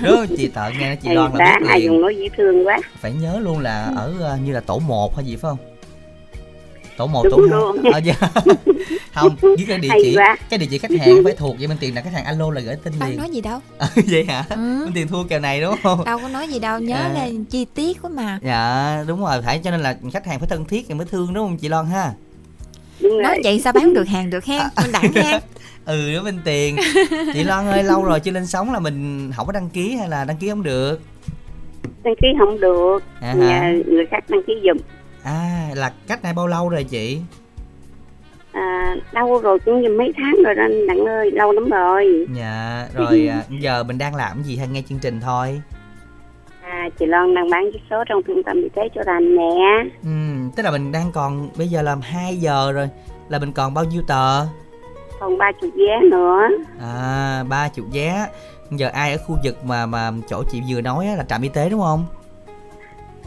[0.03, 1.87] đúng chị tự nghe nó chị loan là biết ai liền.
[1.87, 2.79] dùng nó dễ thương quá.
[3.01, 5.57] Phải nhớ luôn là ở ờ, như là tổ 1 hay gì phải không?
[6.97, 7.93] Tổ 1 Đúng tổ 2 luôn.
[7.93, 8.13] à, dạ.
[9.13, 10.17] không với cái địa chỉ
[10.49, 12.61] cái địa chỉ khách hàng phải thuộc vậy minh tiền là khách hàng alo là
[12.61, 13.17] gửi tin liền.
[13.17, 13.59] nói gì đâu.
[13.77, 14.43] À, vậy hả?
[14.49, 14.55] Ừ.
[14.57, 16.05] minh tiền thua kèo này đúng không?
[16.05, 17.09] Đâu có nói gì đâu Nhớ À.
[17.13, 18.39] là chi tiết quá mà.
[18.43, 19.41] Dạ đúng rồi.
[19.41, 21.69] Phải cho nên là khách hàng phải thân thiết thì mới thương đúng không chị
[21.69, 22.11] loan ha
[23.01, 25.39] Đúng Nói rồi vậy sao bán được hàng được ha Minh Đẳng ha
[25.85, 26.75] ừ đó minh tiền.
[27.33, 30.09] Chị loan ơi lâu rồi chưa lên sóng là mình không có đăng ký hay
[30.09, 31.01] là đăng ký không được?
[32.03, 32.99] Đăng ký không được.
[33.21, 33.33] À?
[33.33, 34.77] Nhờ người khác đăng ký giùm.
[35.23, 37.19] À là cách này bao lâu rồi chị?
[38.51, 42.27] À, Lâu rồi cũng như mấy tháng rồi anh Đặng ơi Lâu lắm rồi.
[42.37, 45.61] Dạ rồi à, giờ mình đang làm gì hay nghe chương trình thôi
[46.71, 49.49] à, Chị Loan đang bán chiếc số trong trung tâm y tế chỗ Rành nè.
[50.03, 50.09] Ừ
[50.55, 52.89] tức là mình đang còn bây giờ làm 2 giờ rồi
[53.29, 54.45] là mình còn bao nhiêu tờ?
[55.19, 56.39] Còn ba chục vé nữa.
[56.81, 58.27] À ba chục vé.
[58.71, 61.69] Giờ ai ở khu vực mà mà chỗ chị vừa nói là trạm y tế
[61.69, 62.05] đúng không?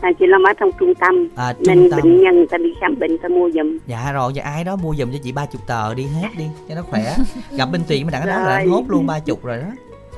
[0.01, 1.28] À, Chị Loan ở trong trung tâm.
[1.36, 2.01] À Nên trung tâm.
[2.03, 3.78] bệnh nhân ta đi khám bệnh ta mua giùm.
[3.86, 6.45] Dạ rồi giờ ai đó mua giùm cho chị ba chục tờ đi hết đi
[6.68, 7.16] cho nó khỏe.
[7.57, 9.68] Gặp bên tiền mới đặng đó là hốt luôn ba chục rồi đó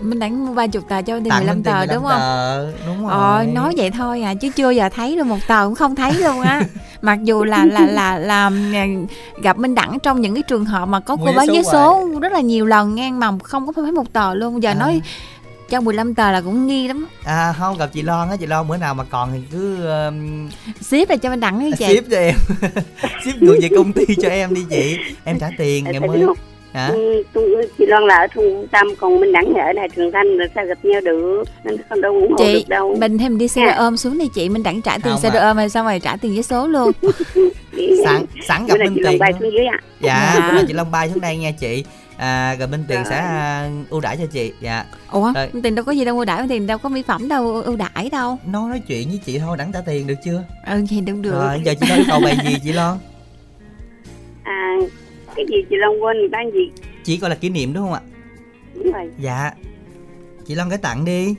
[0.01, 2.05] Minh Đẳng mua ba chục tờ cho thì tặng 15 bên tiền tờ 15 đúng
[2.05, 2.19] không?
[2.21, 3.13] tờ, đúng rồi.
[3.13, 6.13] Ờ nói vậy thôi à chứ chưa giờ thấy được một tờ cũng không thấy
[6.13, 6.63] luôn á.
[7.03, 8.87] Mặc dù là là là là, là
[9.43, 12.09] gặp Minh Đẳng trong những cái trường hợp mà có cô bán số vé số
[12.23, 14.63] rất là nhiều lần ngang mà không có phải một tờ luôn.
[14.63, 14.75] Giờ À.
[14.75, 15.01] nói
[15.71, 17.07] cho 15 tờ là cũng nghi lắm.
[17.25, 20.49] À không gặp chị Loan á chị Loan bữa nào mà còn thì cứ um,
[20.81, 21.87] ship là cho Minh Đẳng đi chị.
[21.97, 22.35] Ship cho em.
[23.25, 24.97] Ship ngược về công ty cho em đi chị.
[25.25, 26.25] Em trả tiền ngày mới?
[26.75, 26.87] Hả?
[26.87, 30.39] Ừ, tôi- chị Loan là ở trung tâm còn Minh Đẳng ở này Trường Thanh
[30.39, 32.97] rồi sao gặp nhau được nên không đâu ủng hộ chị được đâu.
[33.01, 35.31] mình thêm đi xe đợi ôm xuống đi chị Minh Đẳng trả tiền Không xe
[35.31, 36.93] đợi ôm rồi xong rồi trả tiền vé số luôn?
[38.05, 39.41] Sẵn sẵn gặp Minh Loan Tiền bay luôn.
[39.41, 39.79] xuống dưới ạ.
[40.01, 40.47] Dạ Dạ.
[40.49, 41.85] bữa nay chị Long bay xuống đây nha chị.
[42.17, 44.53] À, rồi Minh Tiền sẽ à, ưu đãi cho chị.
[44.61, 44.85] Dạ.
[45.11, 45.49] Ủa Rồi.
[45.53, 47.77] Minh tiền đâu có gì đâu ưu đãi tiền đâu có mỹ phẩm đâu ưu
[47.77, 48.39] đãi đâu.
[48.47, 50.43] Nói nói chuyện với chị thôi đẳng trả tiền được chưa?
[50.67, 51.31] Ừ thì được được.
[51.33, 52.97] Rồi giờ chị nói cầu bài gì chị Loan
[54.45, 54.77] à,
[55.37, 56.71] cái gì chị Loan quên bán gì?
[57.03, 58.01] Chỉ coi là kỷ niệm đúng không ạ?
[58.75, 59.11] Đúng rồi.
[59.19, 59.51] Dạ.
[60.47, 61.35] Chị Loan cái tặng đi.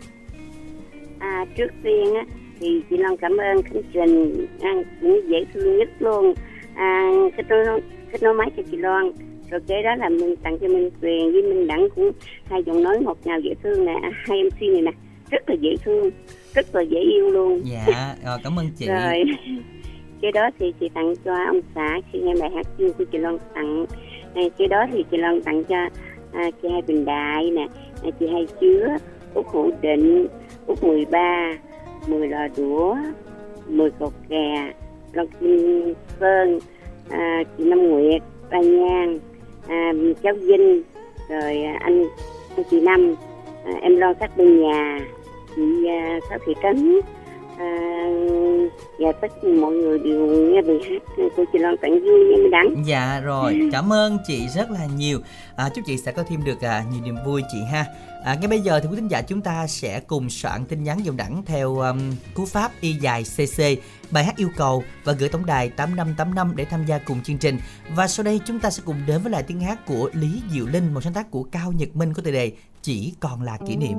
[1.20, 2.26] À, trước tiên á
[2.60, 4.72] thì chị Loan cảm ơn Khánh Trình à,
[5.02, 6.34] cũng dễ thương nhất luôn.
[6.76, 7.82] À, kết nối
[8.12, 9.12] kết nối máy cho chị Loan.
[9.52, 12.12] Rồi kế đó là mình tặng cho Minh Tuyền với Minh Đẳng cũng
[12.50, 13.96] hai giọng nói ngọt ngào dễ thương nè.
[14.14, 14.92] Hai MC này nè
[15.32, 16.12] rất là dễ thương
[16.54, 17.62] rất là dễ yêu luôn.
[17.66, 18.88] Dạ rồi cảm ơn chị.
[18.88, 19.24] Rồi
[20.22, 23.18] cái đó thì chị tặng cho ông xã khi nghe bài hát chương của chị
[23.18, 23.86] Loan tặng.
[24.36, 25.90] À, cái đó thì chị Loan tặng cho
[26.34, 27.68] à, chị hai Bình Đại nè
[28.04, 28.98] à, chị hai chứa
[29.34, 30.28] út hữu định
[30.68, 31.54] út 13
[32.08, 32.96] mười lò đũa
[33.68, 34.74] mười cột kè
[35.14, 36.60] Loan Kim Sơn
[37.10, 39.20] à, chị Năm Nguyệt Ba Nhan
[39.68, 39.94] à,
[40.24, 40.82] cháu Vinh
[41.30, 42.04] rồi anh
[42.58, 43.16] anh chị Năm
[43.66, 45.00] à, em lo sát bên nhà
[45.56, 47.00] chị à, Sáu Thị Trấn
[47.58, 47.76] à,
[49.00, 51.02] và tất cả mọi người đều nghe bài hát
[51.36, 54.88] của chị Loan tặng vui nha mới đắng Dạ rồi, cảm ơn chị rất là
[54.98, 55.20] nhiều.
[55.56, 57.86] À, chúc chị sẽ có thêm được à, nhiều niềm vui chị ha.
[58.24, 61.06] À, ngay bây giờ thì quý thính giả chúng ta sẽ cùng soạn tin nhắn
[61.06, 63.62] dòng đẳng theo um, cú pháp y dài cc
[64.12, 67.58] bài hát yêu cầu và gửi tổng đài 8585 để tham gia cùng chương trình.
[67.96, 70.66] Và sau đây chúng ta sẽ cùng đến với lại tiếng hát của Lý Diệu
[70.66, 72.52] Linh, một sáng tác của Cao Nhật Minh có tựa đề
[72.82, 73.98] Chỉ còn là kỷ niệm.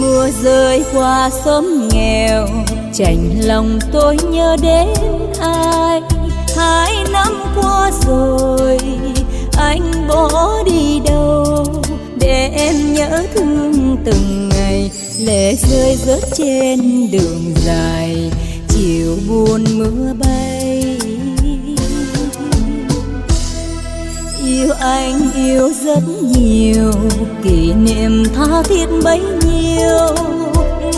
[0.00, 2.46] Mưa rơi qua xóm nghèo,
[2.94, 4.88] chảnh lòng tôi nhớ đến
[5.40, 6.00] ai?
[6.56, 8.78] Hai năm qua rồi,
[9.56, 11.64] anh bỏ đi đâu?
[12.20, 18.30] Để em nhớ thương từng ngày, lệ rơi rớt trên đường dài,
[18.68, 20.98] chiều buồn mưa bay.
[24.46, 26.02] Yêu anh yêu rất
[26.36, 26.92] nhiều,
[27.44, 29.45] kỷ niệm tha thiết bấy nhiêu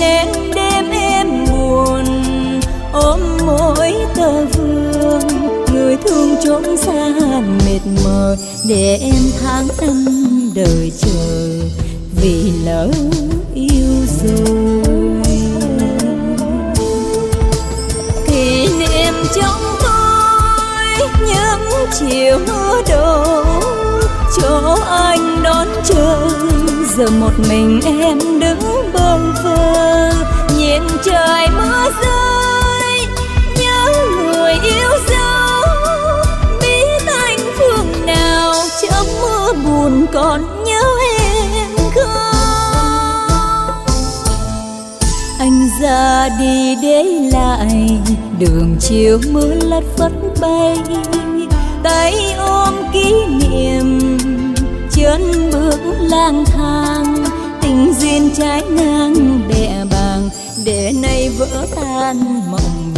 [0.00, 2.04] nên đêm em buồn,
[2.92, 5.20] ôm mỗi tờ vương.
[5.74, 7.08] Người thương trốn xa
[7.64, 8.36] mệt mỏi
[8.68, 10.06] để em tháng năm
[10.54, 11.58] đời chờ.
[12.22, 12.90] Vì lỡ
[13.54, 15.24] yêu rồi.
[18.26, 23.24] Kỷ niệm trong tôi những chiều mưa đổ
[24.36, 26.28] chỗ anh đón chờ
[26.96, 30.10] giờ một mình em đứng bơ vơ
[30.56, 33.06] nhìn trời mưa rơi
[33.58, 35.62] nhớ người yêu dấu.
[36.60, 40.82] Biết anh phương nào trong mưa buồn còn nhớ
[41.18, 43.28] em không?
[45.38, 48.00] Anh ra đi để lại,
[48.38, 50.78] đường chiều mưa lất phất bay.
[51.82, 54.17] Tay ôm kỷ niệm
[55.08, 57.16] chân bước lang thang,
[57.62, 60.28] tình duyên trái ngang bẹ bàng,
[60.64, 62.97] để nay vỡ tan mộng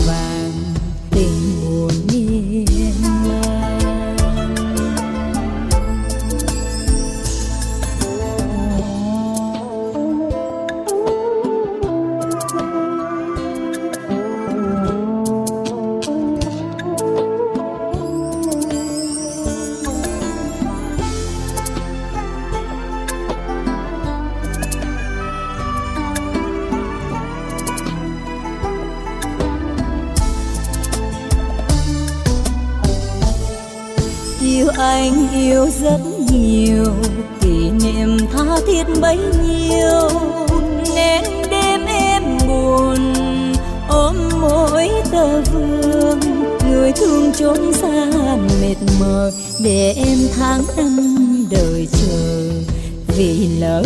[49.62, 50.96] để em tháng năm
[51.50, 52.50] đời chờ,
[53.06, 53.82] vì lỡ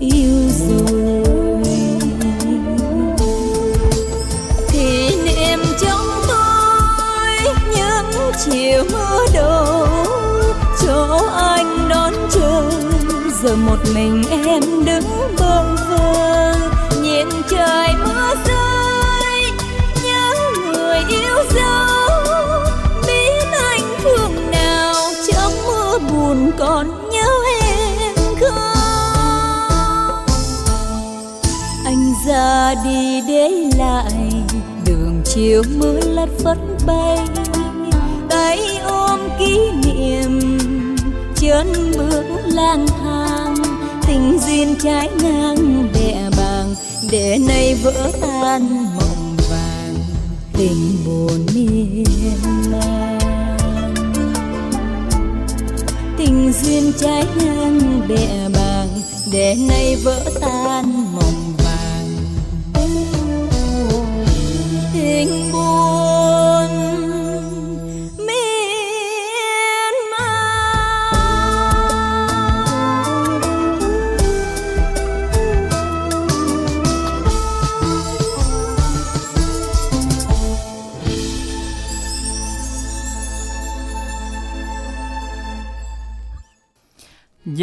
[0.00, 1.24] yêu rồi.
[4.72, 9.86] Kỷ niệm trong tôi những chiều mưa đổ
[10.82, 12.70] chỗ anh đón chờ,
[13.42, 14.79] giờ một mình em
[35.80, 37.18] mưa lất phất bay.
[38.30, 40.58] Tay ôm kỷ niệm
[41.34, 43.54] chân bước lang thang.
[44.06, 46.74] Tình duyên trái ngang bè bàng,
[47.10, 49.94] để nay vỡ tan mộng vàng.
[50.52, 52.04] Tình buồn miên
[52.72, 53.18] man.
[56.18, 58.88] Tình duyên trái ngang bè bàng,
[59.32, 61.39] để nay vỡ tan mộng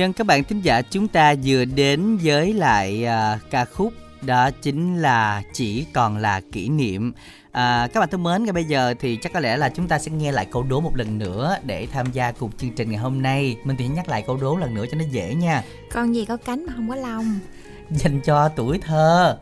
[0.08, 4.50] Dân các bạn thính giả chúng ta vừa đến với lại à, ca khúc đó
[4.62, 7.14] chính là chỉ còn là kỷ niệm.
[7.52, 10.00] À, các bạn thân mến, ngay bây giờ thì chắc có lẽ là chúng ta
[10.00, 13.00] sẽ nghe lại câu đố một lần nữa để tham gia cùng chương trình ngày
[13.00, 13.58] hôm nay.
[13.64, 15.64] Mình thì nhắc lại câu đố lần nữa cho nó dễ nha.
[15.92, 17.40] con gì có cánh mà không có lông
[17.90, 19.38] Dành cho tuổi thơ,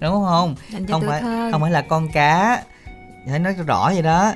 [0.00, 0.54] đúng không?
[0.70, 1.48] Dành cho không tuổi phải thơ.
[1.52, 2.62] không phải là con cá.
[3.30, 4.32] Phải nói rõ vậy đó.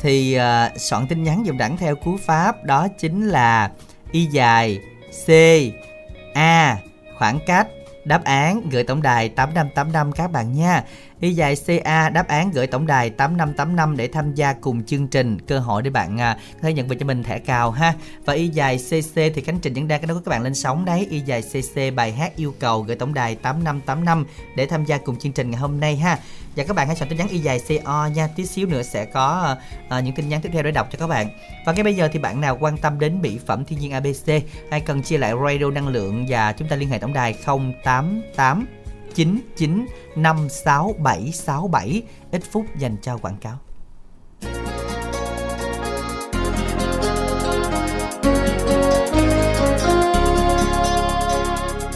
[0.00, 3.70] Thì à, soạn tin nhắn dùm đẳng theo cú pháp đó chính là
[4.12, 4.80] y dài
[5.26, 5.30] C.
[6.34, 6.78] A.
[7.18, 7.68] Khoảng cách.
[8.04, 10.84] Đáp án gửi tổng đài 8585 các bạn nha.
[11.20, 15.40] Y dài CA đáp án gửi tổng đài 8585 để tham gia cùng chương trình
[15.40, 17.94] cơ hội để bạn à, có thể nhận về cho mình thẻ cào ha.
[18.24, 20.84] Và y dài CC thì Khánh Trình vẫn đang cái đó các bạn lên sóng
[20.84, 21.06] đấy.
[21.10, 25.16] Y dài CC bài hát yêu cầu gửi tổng đài 8585 để tham gia cùng
[25.16, 26.18] chương trình ngày hôm nay ha.
[26.56, 28.28] Và các bạn hãy soạn tin nhắn y dài CO nha.
[28.36, 29.56] Tí xíu nữa sẽ có à,
[29.88, 31.28] à, những tin nhắn tiếp theo để đọc cho các bạn.
[31.66, 34.42] Và ngay bây giờ thì bạn nào quan tâm đến mỹ phẩm thiên nhiên ABC
[34.70, 37.34] hay cần chia lại radio năng lượng và chúng ta liên hệ tổng đài
[37.84, 38.66] 088
[39.16, 39.86] 99
[40.16, 43.58] 56767 ít phút dành cho quảng cáo.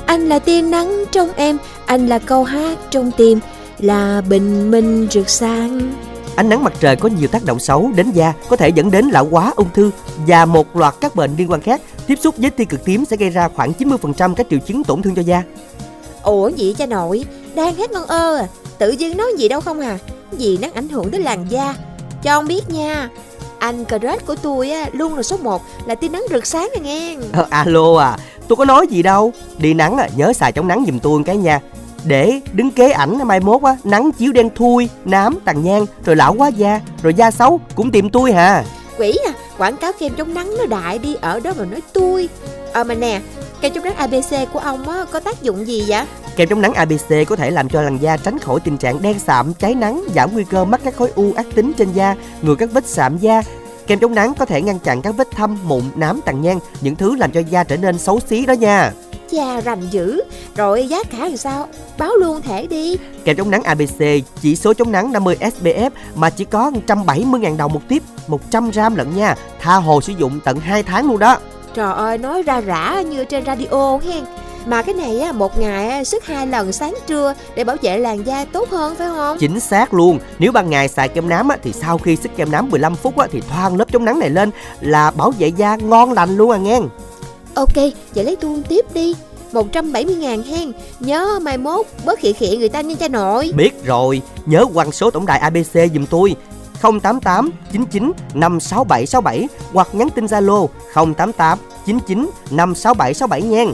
[0.07, 3.39] anh là tia nắng trong em anh là câu hát trong tim
[3.79, 5.93] là bình minh rực sáng
[6.37, 9.09] Ánh nắng mặt trời có nhiều tác động xấu đến da, có thể dẫn đến
[9.09, 9.91] lão hóa, ung thư
[10.27, 11.81] và một loạt các bệnh liên quan khác.
[12.07, 15.03] Tiếp xúc với tia cực tím sẽ gây ra khoảng 90% các triệu chứng tổn
[15.03, 15.43] thương cho da.
[16.23, 17.25] Ủa gì cha nội?
[17.55, 18.47] Đang hát ngon ơ à.
[18.79, 19.99] Tự dưng nói gì đâu không à.
[20.33, 21.75] Gì nắng ảnh hưởng tới làn da.
[22.23, 23.09] Cho ông biết nha.
[23.59, 26.81] Anh crush của tôi á Luôn là số 1 Là tia nắng rực sáng à
[26.81, 27.17] nghe.
[27.33, 28.19] Ờ, alo à,
[28.49, 29.33] tôi có nói gì đâu.
[29.59, 31.61] Đi nắng à, nhớ xài chống nắng giùm tôi cái nha.
[32.05, 36.17] Để đứng kế ảnh mai mốt á, nắng chiếu đen thui, nám, tàn nhang, rồi
[36.17, 38.65] lão hóa da, rồi da xấu cũng tìm tôi hà.
[38.99, 42.29] Quỷ à Quảng cáo kem chống nắng nó đại đi Ở đó mà nói tôi
[42.73, 43.21] Ờ mà nè
[43.61, 46.07] Kem chống nắng ABC của ông á Có tác dụng gì vậy
[46.37, 49.19] Kem chống nắng ABC có thể làm cho làn da tránh khỏi tình trạng đen
[49.19, 52.55] sạm, cháy nắng, giảm nguy cơ mắc các khối u ác tính trên da, ngừa
[52.55, 53.43] các vết sạm da.
[53.87, 56.97] Kem chống nắng có thể ngăn chặn các vết thâm, mụn, nám, tàn nhang, những
[56.97, 58.93] thứ làm cho da trở nên xấu xí đó nha.
[59.33, 60.23] Chà rành dữ
[60.57, 64.05] Rồi giá cả làm sao Báo luôn thẻ đi Kem chống nắng ABC
[64.41, 68.97] chỉ số chống nắng 50 SPF mà chỉ có 170.000 đồng một tiếp, 100 gram
[68.97, 69.35] lận nha.
[69.61, 71.39] Tha hồ sử dụng tận 2 tháng luôn đó.
[71.75, 74.25] Trời ơi nói ra rã như trên radio hen.
[74.67, 77.99] Mà cái này á, một ngày á, sức hai lần sáng trưa Để bảo vệ
[77.99, 79.39] làn da tốt hơn phải không?
[79.39, 80.19] Chính xác luôn.
[80.39, 83.19] Nếu ban ngày xài kem nám á, thì sau khi sức kem nám 15 phút
[83.19, 84.51] á, thì thoang lớp chống nắng này lên
[84.81, 86.81] là bảo vệ da ngon lành luôn à nghe.
[87.55, 87.77] Ok
[88.15, 89.15] vậy lấy tuôn tiếp đi.
[89.53, 90.73] 170 ngàn hen.
[91.01, 93.51] Nhớ mai mốt bớt khịa khịa người ta nha cha nội.
[93.55, 96.37] Biết rồi, nhớ quăng số tổng đài ABC giùm tôi
[96.83, 103.65] 088 99 567 67 hoặc nhắn tin Zalo 088 99 567 67 nha.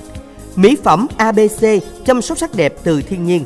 [0.56, 1.64] Mỹ phẩm ABC
[2.04, 3.44] chăm sóc sắc đẹp từ thiên nhiên.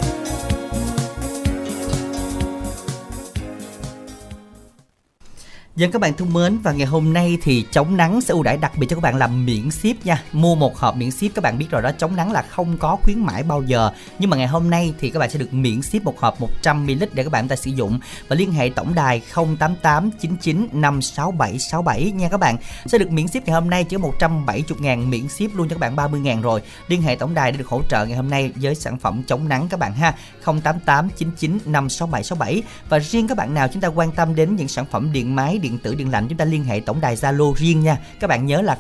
[5.81, 8.57] Dân các bạn thân mến và ngày hôm nay thì chống nắng sẽ ưu đãi
[8.57, 10.23] đặc biệt cho các bạn làm miễn ship nha.
[10.33, 12.97] Mua một hộp miễn ship các bạn biết rồi đó, chống nắng là không có
[13.03, 13.91] khuyến mãi bao giờ.
[14.19, 17.07] Nhưng mà ngày hôm nay thì các bạn sẽ được miễn ship một hộp 100ml
[17.13, 22.11] để các bạn ta sử dụng và liên hệ tổng đài 088 99 567 67
[22.11, 22.57] nha các bạn.
[22.87, 25.81] Sẽ được miễn ship ngày hôm nay chỉ 170 ngàn miễn ship luôn cho các
[25.81, 26.63] bạn 30 ngàn rồi.
[26.89, 29.49] Liên hệ tổng đài để được hỗ trợ ngày hôm nay với sản phẩm chống
[29.49, 30.15] nắng các bạn ha.
[30.45, 34.69] 088 99 567 67 và riêng các bạn nào chúng ta quan tâm đến những
[34.69, 37.55] sản phẩm điện máy, điện tử, điện lạnh chúng ta liên hệ tổng đài Zalo
[37.55, 37.99] riêng nha.
[38.21, 38.79] Các bạn nhớ là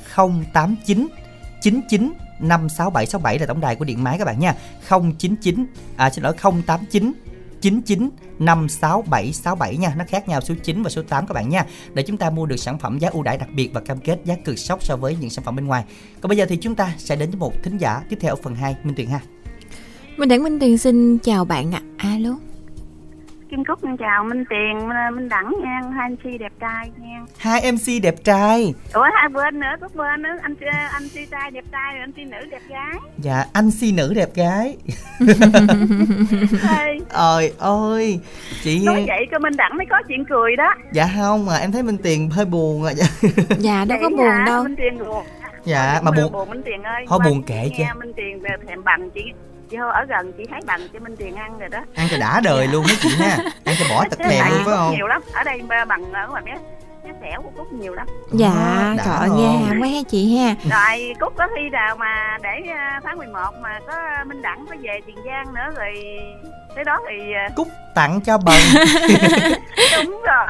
[0.53, 1.09] 089
[1.63, 4.55] 99 56767 là tổng đài của điện máy các bạn nha.
[4.89, 5.67] 099
[5.97, 6.35] à xin lỗi
[6.67, 7.13] 089
[7.61, 12.03] 99 56767 nha Nó khác nhau số 9 và số 8 các bạn nha Để
[12.03, 14.35] chúng ta mua được sản phẩm giá ưu đãi đặc biệt Và cam kết giá
[14.45, 15.85] cực sốc so với những sản phẩm bên ngoài
[16.21, 18.37] Còn bây giờ thì chúng ta sẽ đến với một thính giả tiếp theo ở
[18.43, 19.21] phần 2 Minh Tuyền ha
[20.17, 21.83] Mình Đảng Minh Tuyền xin chào bạn ạ.
[21.97, 22.50] Alo.
[23.51, 27.21] Kim Cúc xin chào Minh Tiền, Minh Đẳng nha, hai si đẹp trai nha.
[27.39, 30.55] Hai MC đẹp trai Ủa hai bên nữa, có bên nữa, anh
[30.93, 32.95] anh si trai đẹp trai, rồi anh si nữ đẹp gái.
[33.19, 34.77] Dạ anh si nữ đẹp gái
[36.79, 36.99] Ê,
[37.59, 38.21] Ơi
[38.63, 40.75] Chị nói vậy cơ Minh Đẳng mới có chuyện cười đó.
[40.93, 42.93] Dạ không mà em thấy Minh Tiền hơi buồn à
[43.59, 44.45] dạ, đâu có Vậy buồn hả?
[44.47, 44.63] đâu.
[44.65, 45.25] Minh Tiền buồn.
[45.65, 47.05] dạ mà buồn buồn Minh Tiền ơi.
[47.09, 47.85] Thôi buồn kệ chứ.
[47.99, 49.23] Minh Tiền về thèm bằng chị
[49.71, 51.79] chị thôi ở gần chị thấy bằng cho Minh Tiền ăn rồi đó.
[51.95, 54.75] Ăn cho đã đời luôn đó chị ha Ăn cho bỏ tật tại luôn phải
[54.77, 56.59] không Nhiều lắm, ở đây bằng ở ngoài bé
[57.05, 58.07] cái xẻo của Cúc nhiều lắm.
[58.33, 58.49] Dạ,
[58.97, 60.55] đã trời ơi, nghe hàm quá ha chị ha.
[60.71, 63.95] Rồi Cúc có thi nào mà để à, tháng 11 mà có
[64.27, 65.95] Minh Đẳng có về Tiền Giang nữa rồi
[66.75, 68.57] tới đó thì à, Cúc tặng cho bần
[69.97, 70.47] đúng rồi.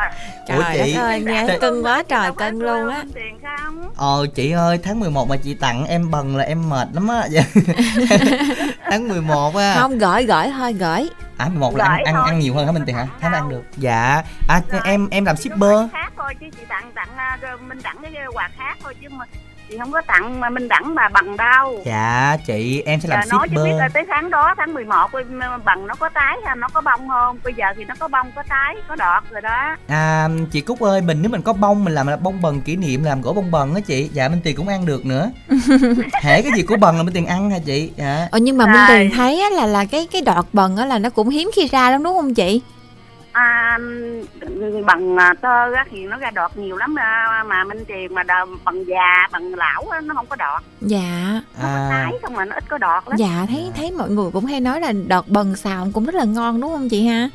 [0.57, 2.99] Ủa Trời chị đất ơi, nghe Trời- cưng quá trời cưng luôn á.
[2.99, 3.91] Minh Tiền không?
[3.97, 7.27] Ờ chị ơi tháng 11 mà chị tặng em bần là em mệt lắm á
[7.31, 7.43] Dạ.
[8.91, 11.09] Tháng 11 á Không gửi gửi thôi gửi.
[11.39, 13.07] À 11 là ăn, ăn, ăn nhiều hơn hả Minh Tiền hả?
[13.21, 14.81] Tháng ăn được Dạ À Rồi.
[14.85, 18.49] em em làm shipper khác thôi chứ chị tặng tặng à, Minh Đẳng cái quà
[18.59, 19.25] khác thôi chứ mà
[19.71, 21.83] chị không có tặng mà Minh Đẳng mà bằng đâu.
[21.85, 24.75] Dạ chị em sẽ làm Giờ nói chứ biết shipper là tới tháng đó tháng
[24.75, 27.39] 11 ơi, mà bằng nó có tái hay nó có bông không?
[27.45, 29.77] Bây giờ thì nó có bông có tái có đọt rồi đó.
[29.89, 32.77] À chị Cúc ơi mình nếu mình có bông mình làm là bông bần kỷ
[32.77, 35.31] niệm làm gỗ bông bần á chị Dạ Minh Tiền cũng ăn được nữa
[36.23, 38.67] Hễ cái gì của bần là Minh Tiền ăn hả chị Dạ Ờ nhưng mà
[38.67, 38.81] Minh.
[38.89, 41.69] Tuyền thấy á, là là cái cái đọt bần á là nó cũng hiếm khi
[41.69, 42.61] ra lắm đúng không chị?
[43.41, 43.79] À,
[44.87, 48.23] bằng à, tơ á thì nó ra đọt nhiều lắm à, mà Minh Tiền mà
[48.23, 48.35] đờ,
[48.65, 50.63] bằng già bằng lão á, nó không có đọt.
[50.81, 51.41] Dạ.
[51.63, 53.17] Nó À tái không mà nó ít có đọt lắm.
[53.19, 56.25] Dạ thấy thấy mọi người cũng hay nói là đọt bần xào cũng rất là
[56.25, 57.29] ngon đúng không chị ha?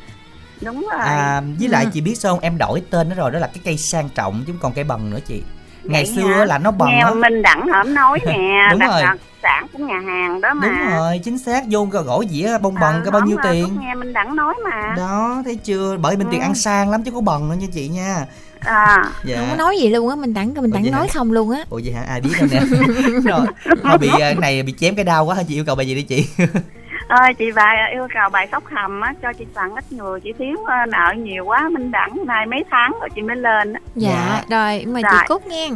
[0.62, 1.02] Đúng rồi.
[1.02, 1.90] À, với lại Ừ.
[1.94, 4.44] chị biết sao không em đổi tên nó rồi đó là cái cây sang trọng
[4.48, 5.44] chứ không còn cây bần nữa chị
[5.88, 6.46] ngày xưa hả?
[6.46, 9.02] là nó bần Nghe á Minh Đẳng hổm nói nè Đúng đặt, rồi.
[9.02, 10.68] đặt, sản của nhà hàng đó mà.
[10.68, 13.78] Đúng rồi chính xác vô cái gỗ dĩa bông bần Ờ, cái bao nhiêu tiền?
[13.82, 14.94] nghe Minh Đẳng nói mà.
[14.98, 15.98] Đó thấy chưa?
[15.98, 16.44] Bởi bên tiền Ừ.
[16.44, 18.26] ăn sang lắm chứ có bần nữa nha chị nha.
[18.60, 19.04] À.
[19.26, 19.36] Dạ.
[19.40, 20.98] Không có nói gì luôn á mình đẳng mình đẳng vậy hả?
[20.98, 21.60] nói không luôn á.
[21.70, 22.02] Ủa vậy hả?
[22.02, 22.62] Ai biết đâu nè.
[23.32, 23.46] Rồi
[23.84, 26.02] thôi bị cái này bị chém cái đau quá chị yêu cầu bài gì đi
[26.04, 26.28] chị
[27.08, 30.34] ơi chị bài yêu cầu bài sóc hầm á cho chị tặng ít người chị
[30.34, 33.80] thiếu ờ, nợ nhiều quá Minh Đẳng nay mấy tháng rồi chị mới lên á.
[33.96, 35.70] Dạ, rồi mà chị cúc nghe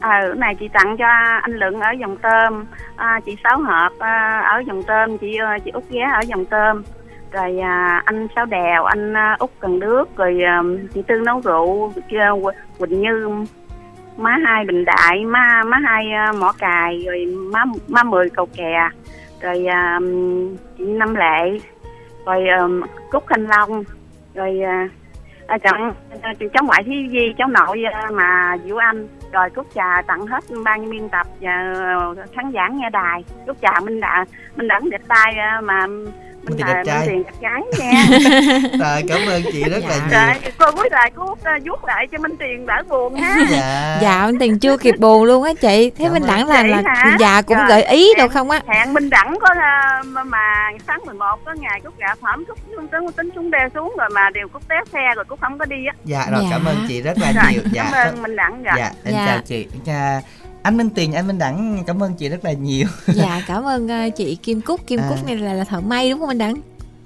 [0.00, 1.06] ờ cái này chị tặng cho
[1.42, 2.64] anh Lượng ở dòng tôm
[2.96, 6.82] à, chị Sáu Hợp à, ở dòng tôm chị chị Út ghé ở dòng tôm.
[7.32, 10.62] Rồi à, anh Sáu Đèo anh à, Út Cần Đước rồi à,
[10.94, 13.44] chị Tư nấu rượu Qu- Quỳnh Như
[14.16, 18.46] má hai Bình Đại má má hai à, Mỏ Cài rồi má má Mười Cầu
[18.56, 18.88] Kè
[19.44, 20.00] rồi à,
[20.78, 21.58] chị Năm Lệ
[22.26, 22.68] rồi à,
[23.10, 23.84] Cúc Thanh Long
[24.34, 24.88] rồi à,
[25.46, 29.66] à, chọn uh, cháu ngoại Thí Di cháu nội uh, mà vũ Anh rồi cúc
[29.74, 31.74] trà tặng hết ban biên tập và
[32.32, 34.24] khán giả nghe đài cúc trà minh đã
[34.56, 35.86] minh đẳng đẹp tay mà
[36.44, 37.06] Minh minh Tiền đẹp trai.
[37.06, 38.06] minh tiền đẹp gái nha.
[38.80, 40.52] Rồi cảm ơn chị rất là rồi nhiều.
[40.58, 43.36] Cô cuối lại cô à, vuốt lại cho minh tiền đỡ buồn ha.
[43.50, 43.98] Dạ.
[44.02, 45.90] Dạ anh tiền chưa kịp buồn luôn á chị.
[45.98, 46.26] Thế Cảm ơn.
[46.26, 47.16] Đẳng là là hả?
[47.20, 48.60] dạ cũng Rồi, gợi ý đâu em- không á?
[48.68, 52.58] hẹn minh đẳng có à, mà, mà tháng 11 có ngày cúc gạ hỏm cúc
[52.92, 55.64] tính tính xuống đeo xuống rồi mà đều cúc té xe rồi cúc không có
[55.64, 55.94] đi á.
[56.04, 56.48] Dạ rồi Dạ.
[56.50, 57.62] cảm ơn chị rất là rồi nhiều.
[57.72, 58.74] Dạ cảm ơn minh đẳng rồi.
[58.78, 59.26] Dạ em Dạ.
[59.26, 59.66] chào chị.
[59.84, 60.20] Dạ.
[60.64, 62.86] Anh Minh Tiền anh Minh Đẳng cảm ơn chị rất là nhiều.
[63.14, 64.86] Dạ cảm ơn ờ, chị Kim Cúc.
[64.86, 65.06] Kim À.
[65.08, 66.54] Cúc này là, là thợ may đúng không anh đẳng?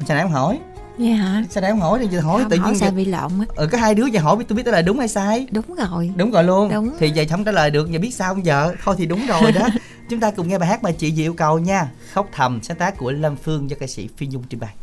[0.06, 0.59] Sao nãy em hỏi?
[0.98, 1.44] Dạ hả?
[1.50, 3.46] Sao nãy em hỏi thì giờ hỏi Không, tự nhiên sao bị lộn á.
[3.56, 5.46] Ừ có hai đứa giờ hỏi tôi biết là đúng hay sai.
[5.50, 6.11] Đúng rồi.
[6.16, 6.68] Đúng rồi luôn.
[6.72, 6.90] Đúng.
[6.98, 8.74] thì giờ không trả lời được giờ biết sao không giờ?
[8.84, 9.68] Thôi thì đúng rồi đó.
[10.11, 11.88] Chúng ta cùng nghe bài hát mà chị Diệu yêu cầu nha.
[12.12, 14.74] Khóc thầm sáng tác của Lâm Phương do ca sĩ Phi Nhung trình bày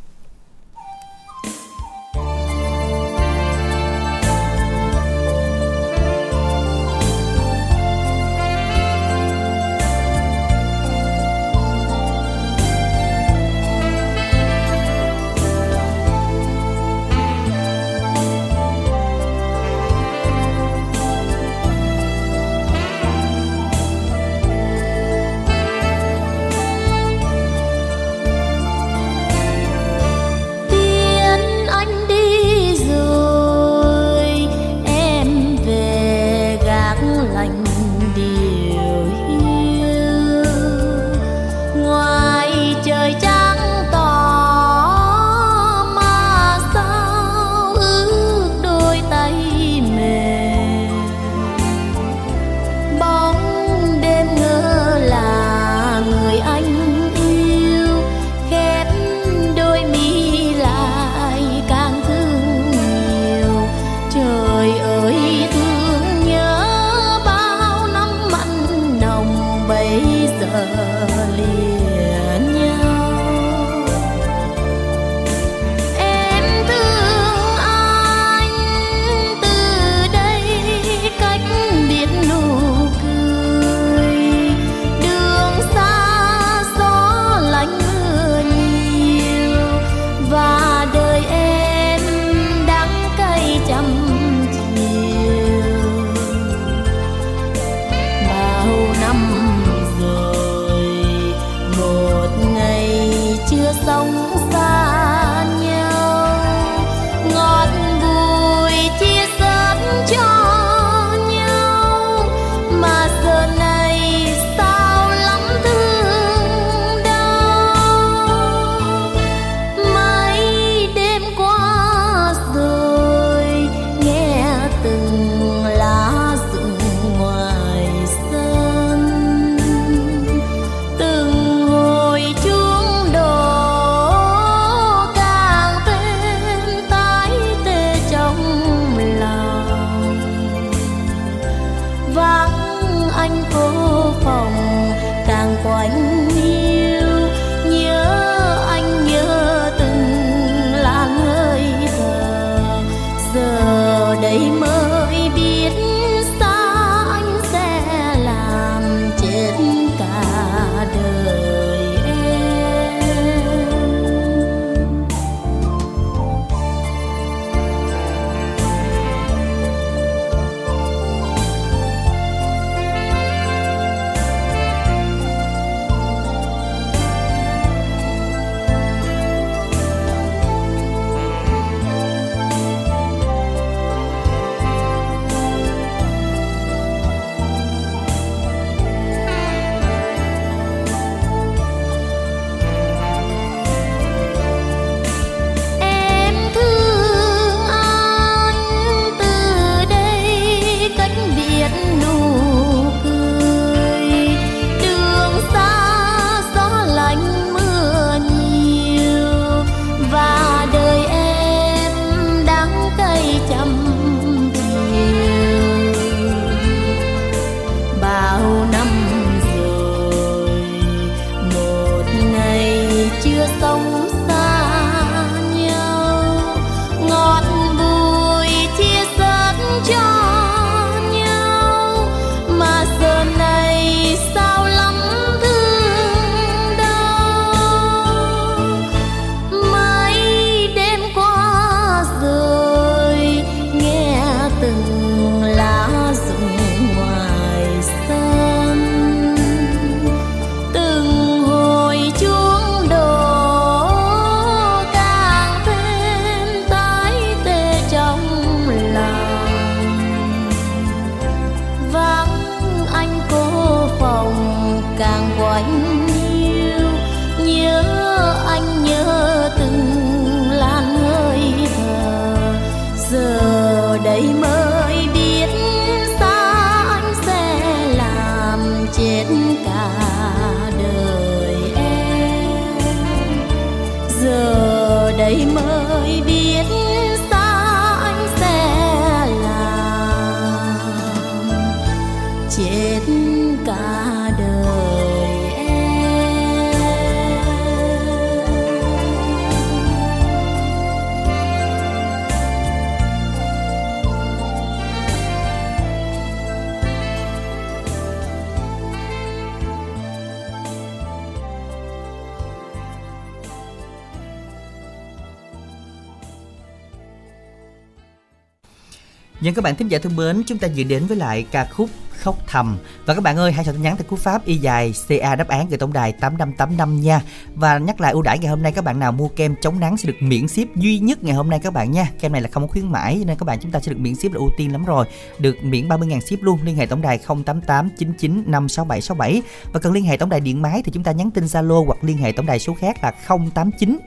[319.45, 321.89] nhưng các bạn thính giả thân mến, chúng ta dự đến với lại ca khúc
[322.09, 322.77] Khóc Thầm.
[323.05, 325.47] Và các bạn ơi, hãy soạn tin nhắn theo cú pháp y dài CA đáp
[325.47, 327.21] án gửi tổng đài 8585 nha.
[327.55, 329.97] Và nhắc lại ưu đãi ngày hôm nay các bạn nào mua kem chống nắng
[329.97, 332.11] sẽ được miễn ship duy nhất ngày hôm nay các bạn nha.
[332.19, 334.15] Kem này là không có khuyến mãi nên các bạn chúng ta sẽ được miễn
[334.15, 335.05] ship là ưu tiên lắm rồi.
[335.39, 339.41] Được miễn 30.000 ship luôn, liên hệ tổng đài 088 99 56767
[339.73, 341.97] Và cần liên hệ tổng đài điện máy thì chúng ta nhắn tin Zalo hoặc
[342.01, 343.13] liên hệ tổng đài số khác là
[343.53, 343.99] 089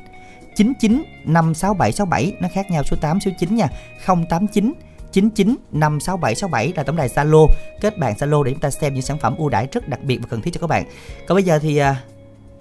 [0.56, 3.68] 99 56767 nó khác nhau số 8 số 9 nha.
[4.28, 4.72] 089
[5.20, 7.46] 99 56767 là tổng đài Zalo.
[7.80, 10.18] Kết bạn Zalo để chúng ta xem những sản phẩm ưu đãi rất đặc biệt
[10.22, 10.84] và cần thiết cho các bạn.
[11.26, 11.96] Còn bây giờ thì à,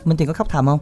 [0.06, 0.80] Minh Tuyền có khóc thầm không?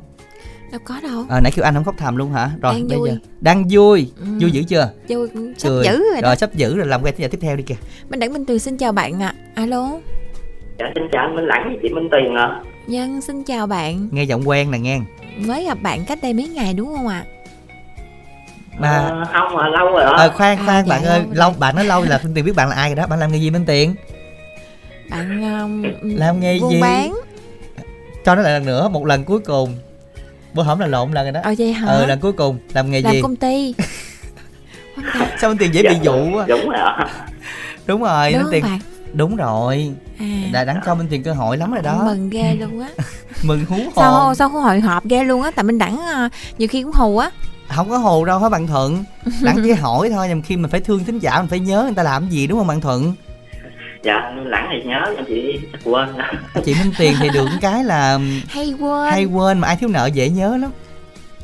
[0.72, 1.26] Đâu có đâu.
[1.30, 2.52] À, nãy kêu anh không khóc thầm luôn hả?
[2.62, 3.10] Rồi Đang bây vui.
[3.10, 4.12] giờ đang vui.
[4.20, 4.26] Ừ.
[4.42, 4.90] vui dữ chưa?
[5.10, 5.86] Vui sắp Cười.
[5.86, 6.30] dữ rồi đó.
[6.30, 7.76] Rồi sắp giữ rồi làm quen tới giờ tiếp theo đi kìa.
[8.10, 9.36] Minh Đẳng Minh Tuyền xin chào bạn ạ.
[9.56, 9.90] Alo.
[10.80, 12.62] Dạ, xin chào anh Minh Lãng và chị Minh Tuyền ạ.
[12.88, 14.10] Dân xin chào bạn.
[14.12, 15.00] Nghe giọng quen nè nghe.
[15.38, 17.26] Mới gặp bạn cách đây mấy ngày đúng không ạ
[18.78, 20.12] mà Ờ, không mà lâu rồi ạ.
[20.18, 22.56] à, khoan khoan À, dạ, bạn ơi lâu bạn nói lâu là Minh Tuyền biết
[22.56, 23.08] bạn là ai rồi đó.
[23.08, 23.96] Bạn làm nghề gì Minh Tuyền
[25.10, 26.82] Bạn um, Làm nghề buôn gì?
[26.82, 27.14] bán.
[28.26, 29.76] Cho nó lại lần nữa một lần cuối cùng.
[30.54, 31.40] Bữa hổm là lộn lần rồi đó.
[31.44, 31.88] Ờ vậy hả?
[31.88, 32.58] Ờ lần cuối cùng.
[32.74, 33.22] Làm nghề Làm gì?
[33.22, 33.76] công ty.
[35.42, 36.46] Sao Minh Tuyền dễ bị dụ quá?
[36.48, 36.94] Đúng rồi
[37.88, 38.80] đúng rồi Đúng Tuyền bạn?
[39.14, 39.92] Đúng rồi.
[40.20, 42.02] À, đã đáng cho Minh Tuyền cơ hội lắm rồi đó.
[42.06, 42.90] Mừng ghê luôn á.
[43.44, 44.36] Mừng hú Sao hồn.
[44.36, 45.52] sao không hồi hộp ghê luôn á?
[45.56, 47.30] Tại Minh Đẳng à, nhiều khi cũng hù á
[47.70, 49.04] không có hồ đâu hả bạn thuận?
[49.42, 51.94] Đặng chỉ hỏi thôi nhằm khi mình phải thương thính giả mình phải nhớ người
[51.96, 53.14] ta làm gì đúng không bạn thuận?
[54.04, 56.10] Dạ, Lãng thì nhớ, nhưng chị chắc quên.
[56.66, 59.12] chị minh tiền thì được cái là Hay quên.
[59.12, 60.72] hay quên mà ai thiếu nợ dễ nhớ lắm.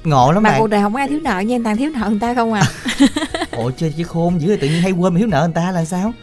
[0.04, 0.60] Ngộ lắm Mà bạn.
[0.60, 2.64] cuộc đời không có ai thiếu nợ nha Toàn thiếu nợ người ta không à.
[3.52, 5.72] Ôi chơi chứ khôn dữ rồi tự nhiên hay quên mà thiếu nợ người ta
[5.72, 6.14] là sao?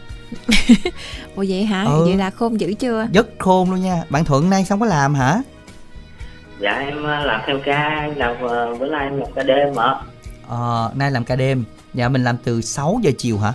[1.35, 1.83] Ủa vậy hả?
[1.83, 2.05] Ừ.
[2.05, 3.07] Vậy là khôn dữ chưa?
[3.13, 4.03] Rất khôn luôn nha.
[4.09, 5.41] Bạn thuận nay xong có làm hả
[6.59, 9.75] Dạ, em ờ, làm theo ca, em làm ờ, bữa nay em làm ca đêm
[9.79, 9.95] ạ.
[10.47, 13.53] ờ nay làm ca đêm dạ mình làm từ 6 giờ chiều hả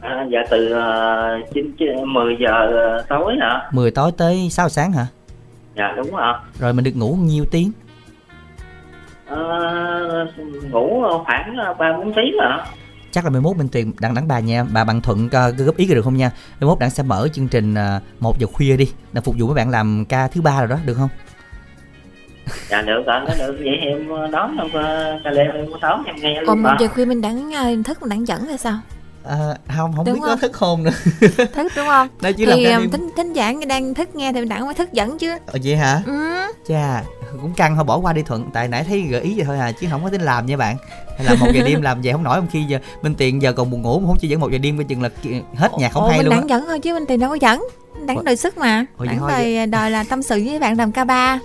[0.00, 0.74] À, dạ, từ
[1.44, 1.74] uh, 9,
[2.12, 2.68] 10 giờ
[3.08, 3.68] tối ạ.
[3.72, 5.06] 10 tối tới 6 giờ sáng hả
[5.76, 6.40] Dạ, đúng ạ.
[6.58, 7.72] rồi mình được ngủ nhiêu tiếng
[9.26, 9.38] Ờ,
[10.70, 12.64] ngủ khoảng 3-4 tiếng ạ.
[13.10, 15.86] chắc là 11 Minh Tuyền đặng đặng bà nha bà bạn thuận uh, góp ý
[15.86, 19.20] được không nha 11 đặng sẽ mở chương trình uh, 1 giờ khuya đi để
[19.20, 21.08] phục vụ mấy bạn làm ca thứ ba rồi đó được không
[22.68, 23.56] Dạ, được ạ, nó được.
[23.58, 26.70] Vậy em ờ, đón trong ờ, ca đêm em có đón em nghe Còn một
[26.80, 28.78] giờ khuya Minh Đẳng à, thức Minh Đẳng dẫn là sao
[29.24, 30.38] à, không không Đúng biết có không?
[30.40, 30.90] thức hôn nữa.
[31.36, 32.08] Thức đúng không?
[32.20, 32.90] Đây chỉ làm Thì à, đêm.
[32.90, 36.02] thính, thính giả đang thức nghe thì Đẳng mới thức dẫn chứ Ờ, vậy hả?
[36.06, 36.30] Ừ.
[36.68, 37.02] chà
[37.42, 38.50] cũng căng thôi bỏ qua đi thuận.
[38.52, 40.76] Tại nãy thấy gợi ý vậy thôi à chứ không có tính làm nha bạn.
[41.18, 43.52] Hay là một giờ đêm làm vậy không nổi không khi giờ minh tiện giờ
[43.52, 45.08] còn buồn ngủ mà không chỉ dẫn một giờ đêm coi chừng là
[45.56, 46.40] hết nhạc không Ủa, hay Minh luôn á.
[46.40, 47.64] Đẳng dẫn thôi chứ Minh Tiền đâu có dẫn
[48.06, 48.86] Đẳng đòi sức mà.
[48.98, 51.38] Ủa, Đẳng thôi đòi, đòi là tâm sự với bạn làm ca ba.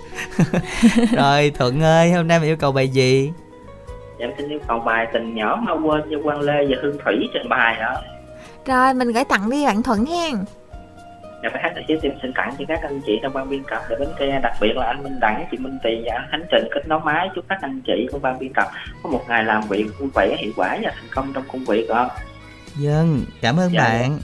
[1.12, 3.30] Rồi thuận ơi hôm nay mình yêu cầu bài gì
[4.18, 6.98] Dạ, em xin yêu cầu bài tình nhỏ mau quên do Quang Lê và Hương
[7.04, 7.94] Thủy trên bài đó.
[8.66, 10.34] Rồi mình gửi tặng đi bạn Thuận hen
[11.42, 13.82] Dạ, bài hát này xin xin tặng cho các anh chị trong ban biên tập
[13.90, 16.42] để bến tre, đặc biệt là anh Minh Đẳng, chị Minh Tiền và anh Khánh
[16.50, 18.66] Trình kết nối máy chúc các anh chị trong ban biên tập
[19.02, 21.88] có một ngày làm việc vui vẻ, hiệu quả và thành công trong công việc
[21.88, 22.08] ạ.
[22.76, 24.18] dân cảm ơn Dạ, bạn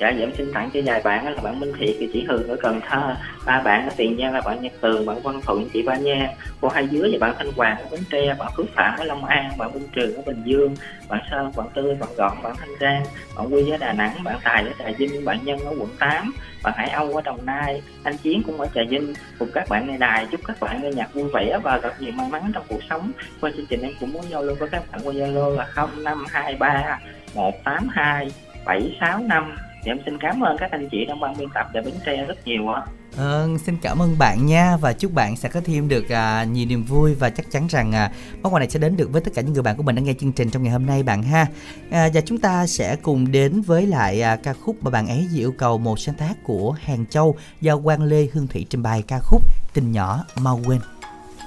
[0.00, 2.24] Dạ, dạ em xin tặng cho vài bạn đó là bạn Minh Thiệt, chị Chỉ
[2.28, 5.40] Hường ở Cần Thơ, ba bạn ở Tiền Giang là bạn Nhật Tường, bạn Văn
[5.44, 6.28] Thuận, chị Ba Nha,
[6.60, 9.24] cô Hai Dứa và bạn Thanh Hoàng ở Bến Tre, bạn Phước Phạm ở Long
[9.24, 10.74] An, bạn Minh Trường ở Bình Dương,
[11.08, 13.04] bạn Sơn, bạn Tươi, bạn Gọn, bạn Thanh Giang,
[13.36, 16.32] bạn Quy ở Đà Nẵng, bạn Tài ở Trà Vinh, bạn Nhân ở quận 8,
[16.62, 19.86] bạn Hải Âu ở Đồng Nai, anh Chiến cũng ở Trà Vinh, cùng các bạn
[19.88, 22.64] nghe đài chúc các bạn nghe nhạc vui vẻ và gặp nhiều may mắn trong
[22.68, 23.12] cuộc sống.
[23.40, 26.98] Qua chương trình em cũng muốn giao lưu với các bạn qua Zalo là 0523
[27.34, 28.30] 182
[28.64, 31.94] 765 thì em xin cảm ơn các anh chị trong ban biên tập để Bến
[32.06, 32.82] Tre rất nhiều ạ.
[33.16, 36.66] Ờ, xin cảm ơn bạn nha và chúc bạn sẽ có thêm được à, nhiều
[36.66, 38.10] niềm vui và chắc chắn rằng à,
[38.42, 40.04] món quà này sẽ đến được với tất cả những người bạn của mình đang
[40.04, 41.46] nghe chương trình trong ngày hôm nay bạn ha.
[41.90, 45.26] À, và chúng ta sẽ cùng đến với lại à, ca khúc mà bạn ấy
[45.36, 49.02] yêu cầu một sáng tác của Hàng Châu do Quang Lê Hương Thủy trình bày
[49.08, 49.42] ca khúc
[49.74, 50.80] Tình nhỏ mau quên.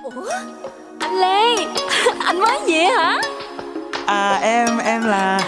[0.04, 0.30] Ủa
[1.00, 1.56] anh Lê
[2.26, 3.22] anh mới về hả
[4.06, 5.40] À em, em là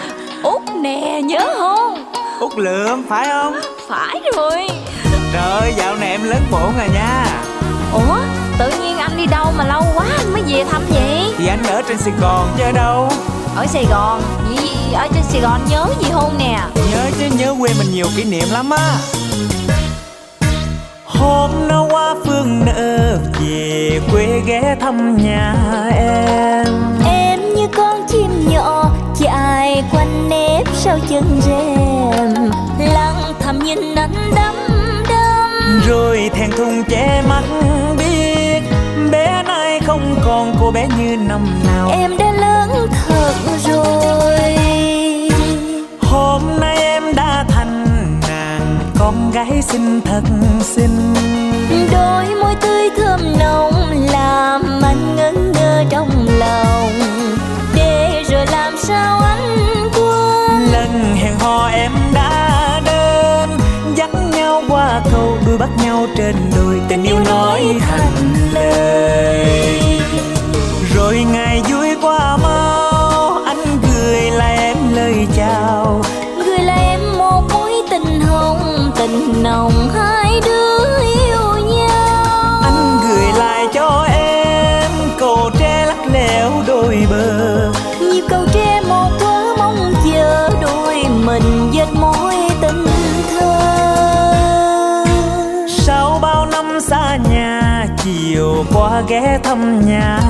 [0.42, 3.54] Út nè nhớ không Út Lượm phải không?
[3.88, 4.68] Phải rồi.
[5.32, 7.26] Trời ơi dạo này em lớn bổn rồi nha.
[7.92, 8.16] Ủa
[8.58, 11.34] tự nhiên anh đi đâu mà lâu quá anh mới về thăm vậy?
[11.38, 13.08] Thì anh ở trên Sài Gòn chứ ở đâu?
[13.56, 14.22] Ở Sài Gòn.
[14.48, 16.60] Vậy ở trên Sài Gòn nhớ gì không nè?
[16.74, 18.98] Nhớ chứ nhớ quê mình nhiều kỷ niệm lắm á.
[21.04, 25.54] Hôm nó qua phương nợ về quê ghé thăm nhà
[25.94, 26.66] em.
[27.06, 33.94] Em như con chim nhỏ chạy quanh nếp sau chân rèm lặng thầm nhìn anh
[33.94, 34.54] đắm đắm.
[35.88, 37.42] Rồi thẹn thùng che mắt
[37.98, 38.60] biết
[39.10, 41.90] Bé nay không còn cô bé như năm nào.
[41.90, 44.56] Em đã lớn thật rồi.
[46.00, 47.86] Hôm nay em đã thành
[48.28, 50.22] nàng Con gái xinh thật
[50.60, 51.14] xinh.
[51.92, 53.72] Đôi môi tươi thơm nồng
[54.12, 56.92] làm anh ngẩn ngơ trong lòng.
[57.74, 60.72] Để rồi làm sao anh quên?
[60.72, 63.50] Lần hẹn hò em đã đến
[63.94, 69.80] Dắt nhau qua cầu đuôi bắt nhau trên đồi Tình yêu nói thành lời.
[70.94, 71.55] Rồi ngày
[99.08, 100.20] ghé thăm nhà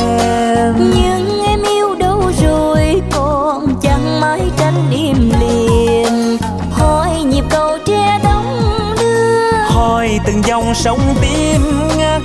[0.00, 0.74] em.
[0.78, 6.38] Nhưng em yêu đâu rồi còn chẳng mãi tranh im lìm
[6.72, 8.60] hỏi nhịp cầu tre đóng
[8.98, 9.52] đưa.
[9.66, 11.60] Hỏi từng dòng sông tim
[11.98, 12.22] ngắt.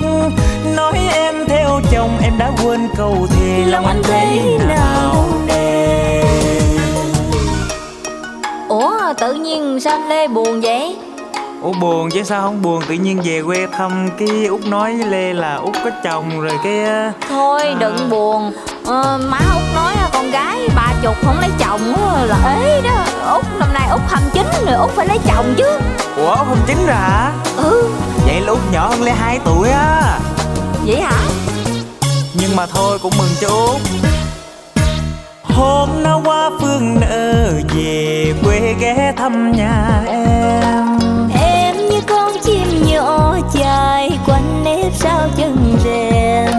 [0.76, 6.24] Nói em theo chồng em đã quên câu thì lòng anh thế nào nè
[8.70, 10.98] ủa tự nhiên sao anh lê buồn vậy
[11.70, 12.84] Ủa buồn chứ sao không buồn?
[12.88, 16.54] Tự nhiên về quê thăm Cái Út nói với Lê là Út có chồng rồi
[16.64, 18.52] cái ờ, thôi đừng buồn.
[18.86, 22.82] Ờ, má út nói là con gái ba chục không lấy chồng á là ế
[22.82, 23.06] đó.
[23.34, 25.80] Út năm nay út 29 rồi út phải lấy chồng chứ.
[26.18, 27.32] Ủa Út không chính rồi hả?
[27.58, 27.90] Ừ.
[28.26, 30.20] Vậy là Út nhỏ hơn Lê 2 tuổi á.
[30.86, 31.22] Vậy hả?
[32.34, 33.82] Nhưng mà thôi cũng mừng cho Út.
[35.44, 40.89] Hôm nó qua phương nợ về quê ghé thăm nhà em
[43.00, 46.52] nhỏ chạy quanh nếp sau chân rèm.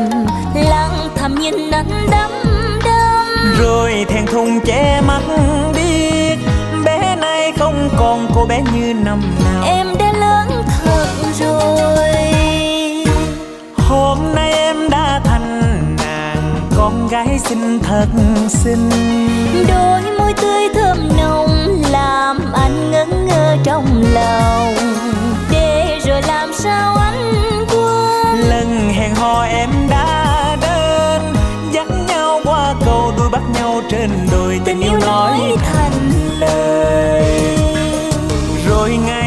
[0.55, 2.31] Lặng thầm nhìn anh đắm
[2.85, 3.11] đắm.
[3.59, 5.23] Rồi thẹn thùng che mắt
[5.75, 6.37] biết
[6.85, 9.65] Bé nay không còn cô bé như năm nào.
[9.65, 11.07] Em đã lớn thật
[11.41, 12.09] rồi.
[13.89, 18.07] Hôm nay em đã thành nàng Con gái xinh thật
[18.49, 18.91] xinh.
[19.69, 24.80] Đôi môi tươi thơm nồng làm anh ngẩn ngơ trong lòng
[26.21, 28.39] rồi làm sao anh quên?
[28.49, 31.23] Lần hẹn hò em đã đến
[31.73, 35.93] Dắt nhau qua cầu đuôi bắt nhau trên đồi Tình yêu nói thành
[36.39, 37.25] lời.
[38.69, 39.20] Rồi ngày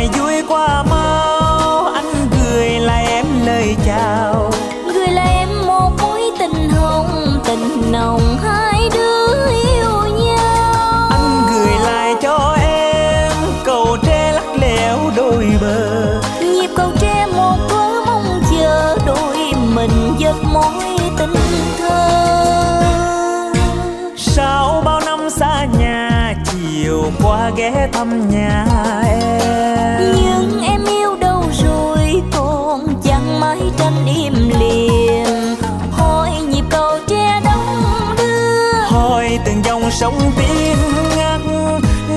[27.44, 28.66] qua ghé thăm nhà
[29.08, 30.16] em.
[30.16, 35.56] Nhưng em yêu đâu rồi còn chẳng mãi tranh im lìm.
[35.92, 38.74] Hỏi nhịp cầu tre đóng đưa.
[38.88, 40.78] Hỏi từng dòng sông tim
[41.18, 41.42] ngắt.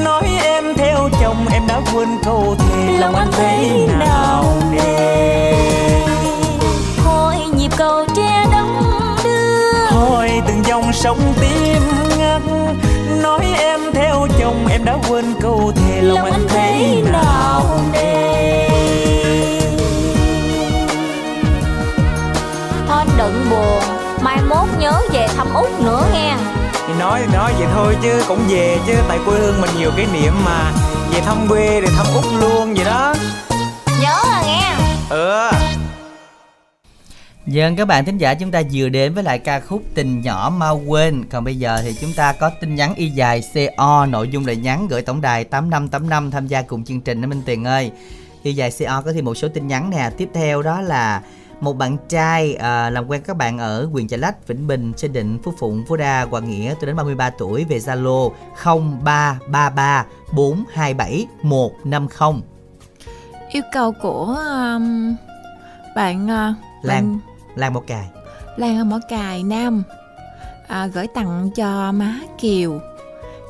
[0.05, 3.56] Nói em theo chồng em đã quên câu thề lòng anh thế
[27.07, 28.93] nói thì nói vậy thôi chứ cũng về chứ.
[29.09, 30.73] Tại quê hương mình nhiều kỷ niệm mà.
[31.13, 33.15] Về thăm quê thì thăm út luôn vậy đó.
[34.01, 34.75] Nhớ à nghe.
[35.11, 35.51] Ừ.
[37.47, 40.53] Dân các bạn thính giả chúng ta vừa đến với lại ca khúc Tình nhỏ
[40.57, 41.25] mau quên.
[41.31, 44.57] Còn bây giờ thì chúng ta có tin nhắn y dài CO Nội dung lời
[44.57, 47.91] nhắn gửi tổng đài 8585 tham gia cùng chương trình đó Minh Tiền ơi.
[48.43, 50.11] Y dài CO có thêm một số tin nhắn nè.
[50.19, 51.23] Tiếp theo đó là
[51.61, 55.13] một bạn trai à, làm quen các bạn ở quyền Chợ Lách, Vĩnh Bình, Sơn
[55.13, 58.31] Định, Phú Phụng, Phú Đa, Hoàng Nghĩa tôi đến 33 tuổi về Zalo
[58.65, 62.43] 0333 427 150.
[63.51, 65.17] Yêu cầu của um,
[65.97, 67.19] bạn uh, Lan
[67.57, 68.09] Lan một cài.
[68.57, 69.83] Lan Mỏ Cài Nam.
[70.69, 72.81] À, gửi tặng cho má Kiều.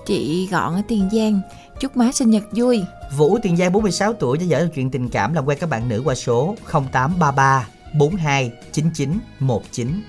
[0.07, 1.41] Chị gọn ở Tiền Giang.
[1.81, 2.85] Chúc má sinh nhật vui.
[3.17, 6.03] Vũ Tiền Giang 46 tuổi cho dở chuyện tình cảm làm quen các bạn nữ
[6.05, 7.67] qua số 0833
[7.99, 10.03] 42 99 19.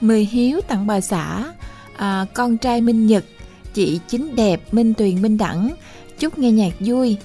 [0.00, 1.44] Mười Hiếu tặng bà xã
[1.96, 3.24] à, con trai Minh Nhật
[3.74, 5.74] chị chính đẹp Minh Tuyền Minh Đẳng.
[6.18, 7.16] Chúc nghe nhạc vui.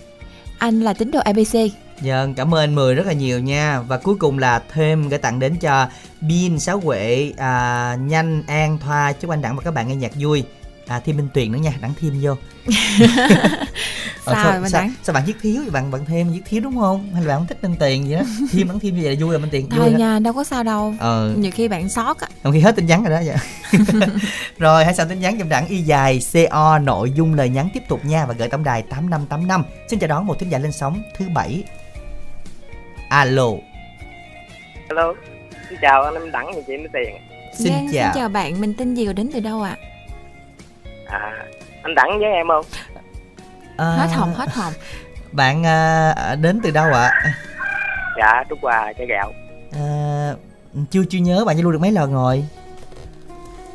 [0.57, 1.55] Anh là tín đồ ABC
[2.01, 3.81] Vâng, cảm ơn anh Mười rất là nhiều nha.
[3.81, 5.87] Và cuối cùng là thêm gửi tặng đến cho
[6.21, 9.13] Bin, Sáu Huệ, à, Nhanh, An, Thoa.
[9.13, 10.43] Chúc anh Đẳng và các bạn nghe nhạc vui
[10.87, 12.35] À, thêm Minh Tuyền nữa nha, Đẳng thêm vô
[14.25, 14.93] Ờ, Sao rồi, Minh sao, Đẳng?
[15.03, 15.69] sao bạn viết thiếu vậy?
[15.69, 17.09] Bạn bạn thêm viết thiếu đúng không?
[17.13, 18.25] Hay là bạn không thích Minh Tiền vậy đó?
[18.51, 19.97] Thêm Đẳng thêm như vậy là vui rồi Minh Tiền vui thôi đó.
[19.97, 21.33] nha đâu có sao đâu Ờ.
[21.37, 23.35] nhiều khi bạn sót á Trong khi hết tin nhắn rồi đó dạ.
[24.57, 27.83] Rồi hãy soạn tin nhắn trong đẳng y dài CO nội dung lời nhắn tiếp
[27.89, 29.63] tục nha và gửi tổng đài 8585.
[29.89, 31.63] Xin chào đón một thính giả lên sóng thứ bảy.
[33.09, 33.47] Alo.
[34.89, 35.13] Hello,
[35.69, 37.15] xin chào anh em Đẳng và chị Mỹ Tiền.
[37.57, 38.13] Xin Giang, chào.
[38.13, 39.85] xin chào bạn mình tên gì và đến từ đâu ạ À,
[41.83, 42.65] anh Đẳng với em không?
[43.77, 44.73] À, hết hồn hết hồn
[45.31, 47.11] Bạn à, đến từ đâu ạ?
[48.17, 49.33] Dạ, Trúc Hòa, chai gạo.
[49.73, 50.33] À,
[50.91, 52.45] chưa chưa nhớ bạn giao lưu được mấy lần rồi.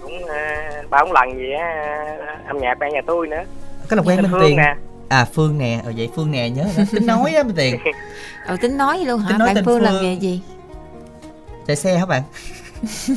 [0.03, 1.67] Cũng à, ba bốn lần gì á,
[2.47, 3.43] âm nhạc ban nhà tôi nữa.
[3.89, 4.57] Có làm quen Minh Phương Tiền.
[4.57, 4.75] nè.
[5.09, 6.83] À Phương nè, ờ, vậy Phương nè nhớ đó.
[6.93, 7.79] tính nói á Minh Tiền.
[8.47, 10.03] ừ tính nói luôn hả Tính nói bạn tên Phương làm Phương.
[10.03, 10.43] nghề gì
[11.67, 12.23] Chạy xe hả bạn?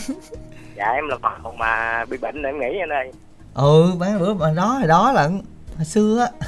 [0.76, 3.12] Dạ, em là một mà bị bệnh em nghỉ anh ơi.
[3.54, 5.30] Ừ, bán bữa mà đó hồi đó là
[5.78, 6.48] hồi xưa á.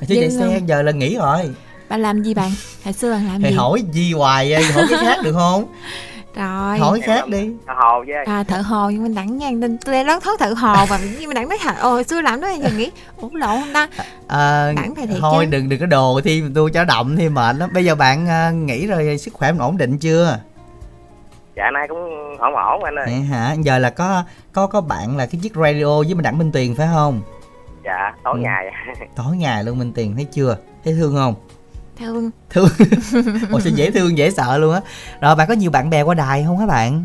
[0.00, 1.50] Hồi xưa chạy xe um, giờ là nghỉ rồi.
[1.88, 2.50] bạn làm gì bạn?
[2.84, 3.56] Hồi xưa bạn làm Thì gì?
[3.56, 4.62] hỏi gì hoài vậy?
[4.64, 5.66] hỏi cái khác được không?
[6.36, 6.78] rồi.
[6.78, 7.50] Hỏi khác đi.
[7.66, 10.52] Thợ hồ với à thợ hồ nhưng mình đẳng nha nên tôi đang thốt thợ
[10.56, 13.60] hồ và nhưng mình đẳng nói thợ ồ xưa làm đó giờ nghĩ ủa lộn
[13.60, 13.88] không ta?
[14.28, 15.50] À, Đẳng phải thiệt thôi chứ.
[15.50, 17.70] đừng đừng có đồ thi tôi cho động thì mệt lắm.
[17.74, 20.38] Bây giờ bạn à, nghỉ rồi sức khỏe mình ổn định chưa
[21.56, 21.98] Dạ, nay cũng
[22.38, 23.04] ổn ổn anh ơi.
[23.06, 23.54] Vậy hả?
[23.62, 26.74] Giờ là có có có bạn là cái chiếc radio với mình đặng minh tuyền
[26.74, 27.20] phải không?
[27.84, 28.40] Dạ, tối Ừ.
[28.40, 28.72] ngày.
[29.16, 30.56] tối ngày luôn minh tuyền thấy chưa?
[30.84, 31.34] Thấy thương không?
[31.98, 32.30] Thương.
[32.50, 32.68] Thương.
[33.52, 34.80] Ồ sao dễ thương dễ sợ luôn á.
[35.20, 37.04] Rồi bạn có nhiều bạn bè qua đài không hả bạn?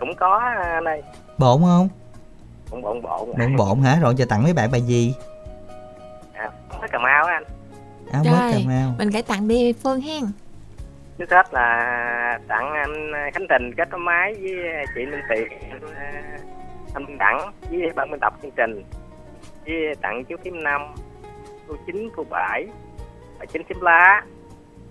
[0.00, 0.38] Cũng có
[0.74, 1.02] anh ơi.
[1.38, 1.88] bộn không?
[2.70, 3.28] Cũng bộn bộn.
[3.38, 3.98] bộn bộn hả?
[4.00, 5.14] Rồi giờ tặng mấy bạn bài gì?
[6.32, 6.50] À,
[6.80, 7.44] có Cà Mau á anh.
[8.12, 8.94] áo bớt cà mau.
[8.98, 10.24] mình gửi tặng đi Phương hen
[11.18, 15.20] Trước hết là tặng anh à, Khánh Tình kết nối máy với à, chị Minh
[15.28, 15.46] tiệp
[15.96, 16.12] à,
[16.94, 18.84] anh, Minh Đẳng với ban biên tập chương trình.
[19.66, 20.94] Với tặng chú kiếm Năm,
[21.68, 22.66] cô Chín, cô Bảy,
[23.38, 24.22] bà Chín kiếm Lá,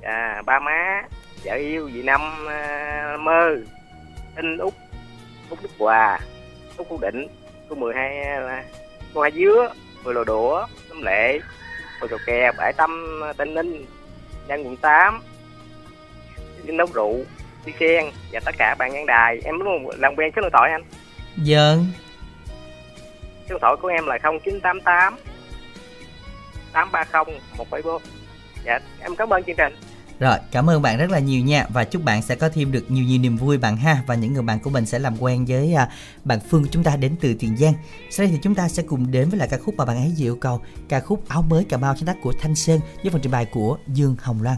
[0.02, 1.02] à, ba má,
[1.44, 3.56] vợ yêu dì Năm à, Mơ,
[4.36, 4.74] Tinh Út,
[5.50, 6.20] Út Đức Hòa,
[6.78, 7.28] Út cô Định,
[7.70, 8.26] cô mười hai
[9.14, 9.74] cô Hai Dứa,
[10.04, 11.40] mười Lò Đũa, tấm Lệ,
[12.02, 13.86] cô Trò Kè, Bãi Tâm, Tây Ninh,
[14.48, 15.22] Nhân quận tám
[16.64, 17.15] đi nấu rượu
[17.65, 19.41] đi sen và tất cả bạn ngang đài.
[19.44, 20.84] Em muốn làm quen số điện thoại anh.
[21.38, 21.85] Dơn
[23.49, 25.18] số điện thoại của em là 0988
[26.73, 28.02] 830 174
[28.65, 29.73] dạ em cảm ơn chương trình.
[30.19, 31.65] Rồi, cảm ơn bạn rất là nhiều nha.
[31.69, 34.03] Và chúc bạn sẽ có thêm được nhiều nhiều niềm vui bạn ha.
[34.07, 35.90] Và những người bạn của mình sẽ làm quen với à,
[36.23, 37.73] bạn Phương của chúng ta đến từ Tiền Giang.
[38.10, 40.14] Sau đây thì chúng ta sẽ cùng đến với lại ca khúc mà bạn ấy
[40.18, 43.11] vừa yêu cầu, ca khúc Áo mới Cà Mau sáng tác của Thanh Sơn với
[43.11, 44.57] phần trình bày của Dương Hồng Loan.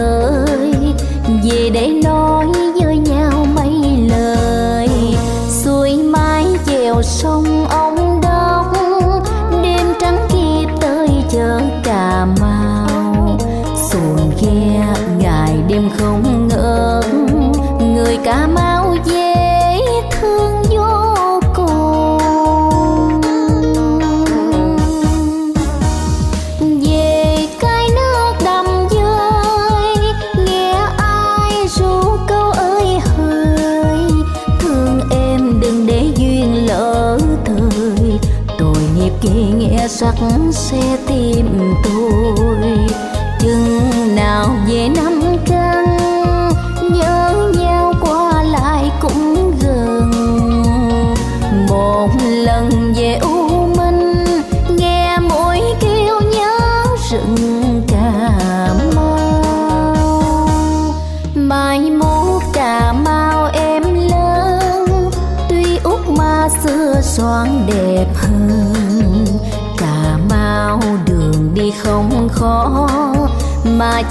[40.51, 43.10] xe tìm tôi.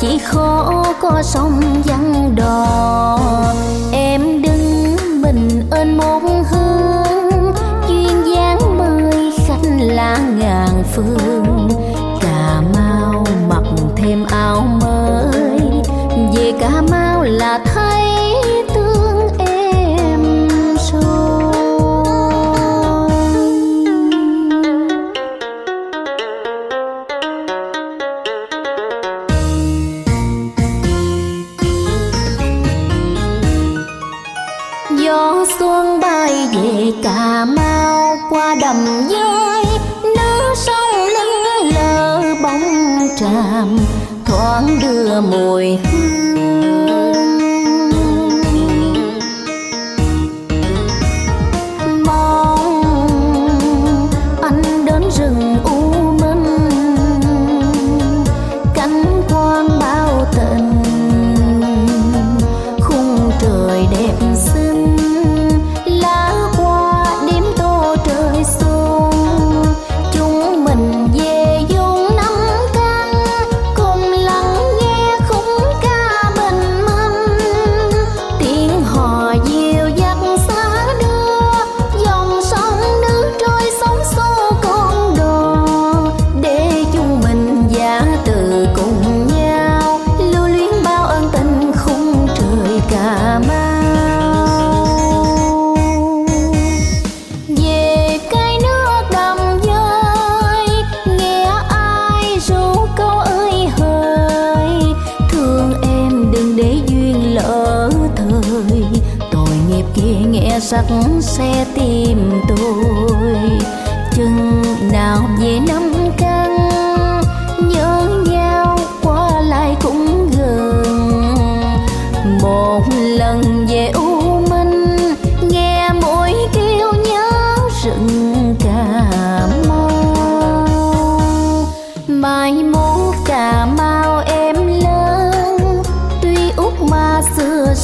[0.00, 3.19] Chỉ khó có sông vắng đò.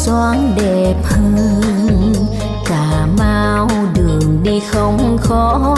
[0.07, 2.13] Xoáng đẹp hơn.
[2.67, 5.77] Cà mau đường đi không khó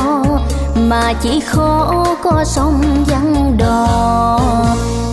[0.75, 4.41] mà chỉ khó có sông vắng đò.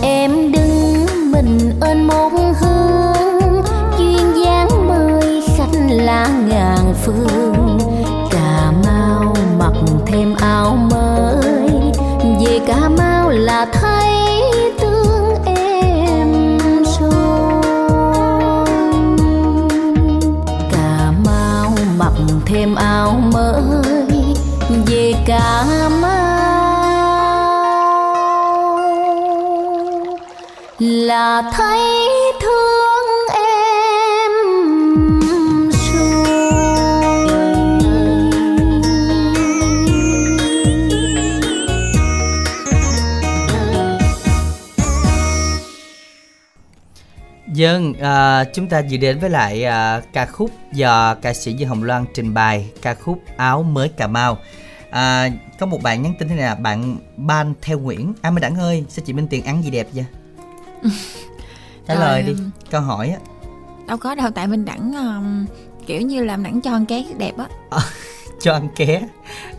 [0.02, 2.28] Em đứng mình ơn một
[2.60, 3.62] hương,
[3.98, 7.78] duyên dáng mời khách lá ngàn phương.
[8.30, 9.72] Cà mau mặc
[10.06, 13.66] thêm áo mới về cà mau là
[31.36, 32.08] là thấy
[32.40, 34.32] thương em
[47.52, 51.52] Dân, vâng, à, chúng ta dự đến với lại à, ca khúc do ca sĩ
[51.52, 54.38] Dương Hồng Loan trình bày ca khúc Áo mới Cà Mau.
[54.90, 58.12] À, có một bạn nhắn tin thế này là bạn Ban theo Nguyễn.
[58.22, 60.04] À Minh Đẳng ơi, sao chị Minh Tiền ăn gì đẹp vậy?
[60.82, 62.36] Trả Trời lời đi, ơi.
[62.70, 63.18] câu hỏi á.
[63.86, 65.46] đâu có đâu tại mình đẳng um,
[65.86, 67.46] kiểu như làm đẳng cho ăn cái đẹp á
[68.40, 69.02] Cho ăn ké.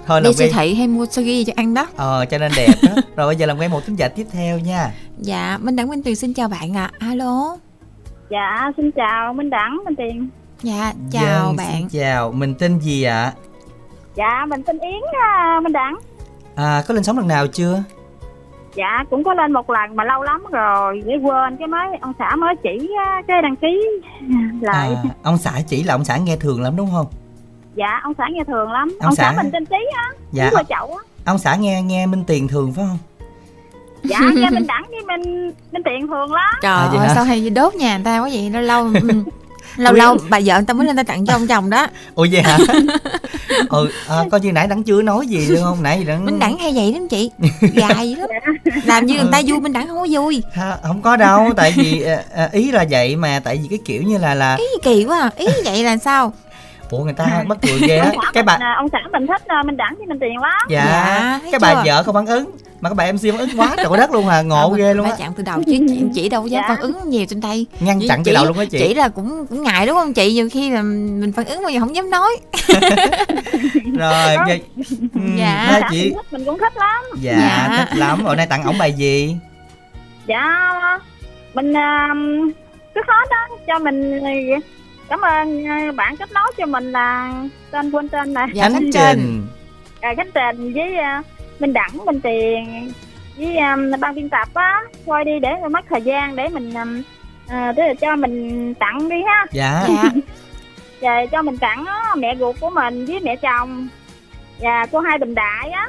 [0.07, 2.89] Thôi đi siêu thị hay mua sushi cho ăn đó Ờ, cho nên đẹp đó.
[3.15, 4.91] Rồi bây giờ làm quen một thính giả tiếp theo nha.
[5.17, 7.57] dạ minh đẳng minh tuyền xin chào bạn ạ alo
[8.29, 10.29] Dạ, xin chào Minh Đẳng, Minh Tiền.
[10.63, 13.33] dạ chào Dân, bạn Xin chào, mình tên gì ạ?
[14.15, 15.95] Dạ, mình tên Yến à, Minh Đẳng.
[16.55, 17.83] À, có lên sóng lần nào chưa?
[18.77, 22.13] Dạ, cũng có lên một lần mà lâu lắm rồi, để quên cái mới ông
[22.19, 22.89] xã mới chỉ
[23.27, 23.81] cái đăng ký
[24.61, 24.89] lại.
[24.95, 27.05] À, ông xã chỉ là ông xã nghe thường lắm đúng không?
[27.75, 28.87] Dạ, ông xã nghe thường lắm.
[28.89, 29.23] Ông Ông, xã...
[29.35, 30.49] xã- mình tên Trí á, Dạ.
[30.53, 31.03] Qua chậu á.
[31.25, 32.97] Ông xã nghe nghe Minh Tiền thường phải không?
[34.03, 36.53] Dạ, nghe Minh Đẳng với Minh Minh Tiền thường lắm.
[36.61, 38.87] trời À, ơi sao hay đốt nhà người ta quá vậy lâu lâu.
[39.77, 41.87] lâu lâu bà vợ người ta mới lên ta tặng cho ông chồng đó.
[42.15, 42.57] Ủa vậy hả?
[43.69, 45.83] Ừ à, coi như nãy đắng chưa nói gì đúng không?
[45.83, 47.31] Nãy đắng minh đẳng hay vậy lắm chị?
[47.75, 48.29] Dài lắm.
[48.85, 50.43] Làm như người ta vui minh đẳng không có vui.
[50.53, 53.79] Ha, không có đâu tại vì à, à, ý là vậy mà tại vì cái
[53.85, 55.31] kiểu như là là ý kỳ quá à.
[55.35, 56.33] ý vậy là sao
[56.89, 58.11] ủa người ta mắc cười ghê á.
[58.33, 60.67] Cái bà À, ông xã mình thích à, minh đẳng với minh tiền lắm.
[60.69, 61.81] Dạ, Dạ, cái bà chưa?
[61.85, 62.51] vợ không phản ứng
[62.81, 64.41] mà các bà mc phản ứng quá trời đất luôn à.
[64.41, 65.15] Ngộ ghê luôn á.
[65.17, 66.67] chặn từ đầu chứ chị, chị đâu có dám Dạ.
[66.75, 68.79] phản ứng nhiều trên đây ngăn chặn từ đầu luôn á chị.
[68.79, 70.33] chỉ là cũng, cũng ngại đúng không chị?
[70.33, 72.29] Nhiều khi là mình phản ứng mà giờ không dám nói.
[73.99, 74.61] Rồi vậy
[75.13, 75.67] ừ, Dạ.
[75.71, 76.09] thôi chị.
[76.15, 77.03] Mình mình cũng thích lắm.
[77.21, 77.75] Dạ, Dạ.
[77.77, 78.23] thích lắm.
[78.25, 79.35] Rồi nay tặng ổng bài gì?
[80.27, 80.43] Dạ
[81.53, 82.07] mình à,
[82.95, 84.31] trước hết đó cho mình à,
[85.09, 87.33] cảm ơn à, bạn kết nối cho mình là
[87.71, 88.47] tên quên tên này.
[88.53, 89.47] Dạ, khánh trình.
[90.01, 91.23] À, khánh trình với à,
[91.59, 92.91] minh đẳng minh tiền
[93.37, 94.81] với à, ban biên tập á.
[95.05, 96.73] Thôi đi để mất thời gian để mình
[97.47, 99.45] tức là cho mình tặng đi ha.
[99.51, 99.85] Dạ.
[99.87, 100.09] Dạ.
[101.01, 103.87] Và cho mình tặng á, mẹ ruột của mình với mẹ chồng.
[104.59, 105.87] Và cô hai bình đại á.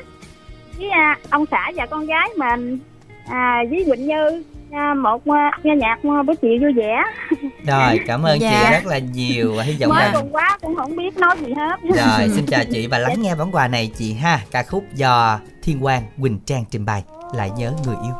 [0.79, 2.79] Với à, ông xã và con gái mình
[3.29, 4.43] à, với quỳnh như
[5.03, 5.27] một
[5.63, 7.03] nghe nhạc buổi chiều vui vẻ.
[7.67, 8.51] Rồi cảm ơn Dạ.
[8.65, 9.55] chị rất là nhiều.
[9.57, 11.77] Và hy vọng mới là cùng quá cũng không biết nói gì hết.
[11.83, 14.41] Rồi xin chào chị và lắng nghe món quà này chị ha.
[14.51, 17.03] Ca khúc do thiên quang quỳnh trang trình bày.
[17.35, 18.15] Lại nhớ người yêu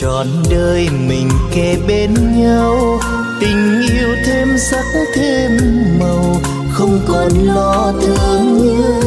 [0.00, 3.00] trọn đời mình kề bên nhau.
[3.40, 5.50] Tình yêu thêm sắc thêm
[5.98, 6.40] màu,
[6.72, 9.00] không còn lo thương nhớ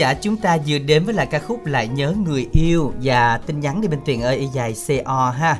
[0.00, 3.60] giả chúng ta vừa đến với lại ca khúc Lại nhớ người yêu và tin
[3.60, 5.58] nhắn đi bên Tuyền ơi y dài CO ha.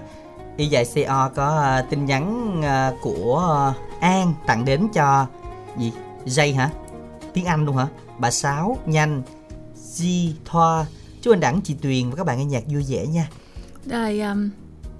[0.56, 5.26] Y dài CO có uh, tin nhắn uh, của uh, An tặng đến cho
[5.78, 5.92] gì?
[6.26, 6.70] Jay hả?
[7.32, 7.86] Tiếng Anh luôn hả?
[8.18, 9.22] Bà Sáu, Nhanh,
[9.74, 10.86] Di, Thoa,
[11.22, 13.28] chú anh Đẳng, chị Tuyền và các bạn nghe nhạc vui vẻ nha.
[13.86, 14.50] Rồi um,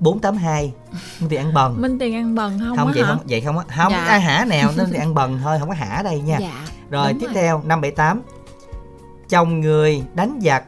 [0.01, 0.73] 482
[1.21, 3.09] Minh Tiền ăn bần Minh Tiền ăn bần không không vậy hả?
[3.09, 4.05] không vậy không á không Dạ.
[4.05, 7.15] ai hả nào nên thì ăn bần thôi không có hả đây nha Dạ, rồi
[7.21, 7.35] tiếp rồi.
[7.35, 8.23] theo 578
[9.31, 10.65] chồng người đánh giặc.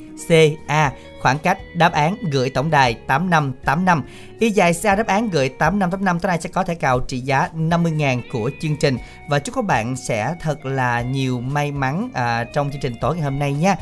[0.68, 4.02] ca khoảng cách đáp án gửi tổng đài 8585
[4.38, 7.48] y dài ca đáp án gửi 8585 tối nay sẽ có thẻ cào trị giá
[7.54, 8.96] 50.000 của chương trình.
[9.28, 13.14] Và chúc các bạn sẽ thật là nhiều may mắn à, trong chương trình tối
[13.14, 13.76] ngày hôm nay nha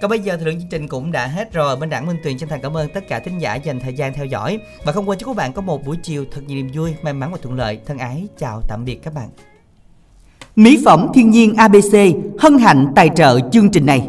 [0.00, 1.76] còn bây giờ thời lượng chương trình cũng đã hết rồi.
[1.76, 4.14] Bên đảng Minh Tuyền chân thành cảm ơn tất cả thính giả dành thời gian
[4.14, 4.58] theo dõi.
[4.84, 7.12] Và không quên chúc các bạn có một buổi chiều thật nhiều niềm vui, may
[7.12, 7.78] mắn và thuận lợi.
[7.86, 9.28] Thân ái, chào tạm biệt các bạn.
[10.56, 11.98] Mỹ phẩm thiên nhiên ABC
[12.38, 14.08] hân hạnh tài trợ chương trình này.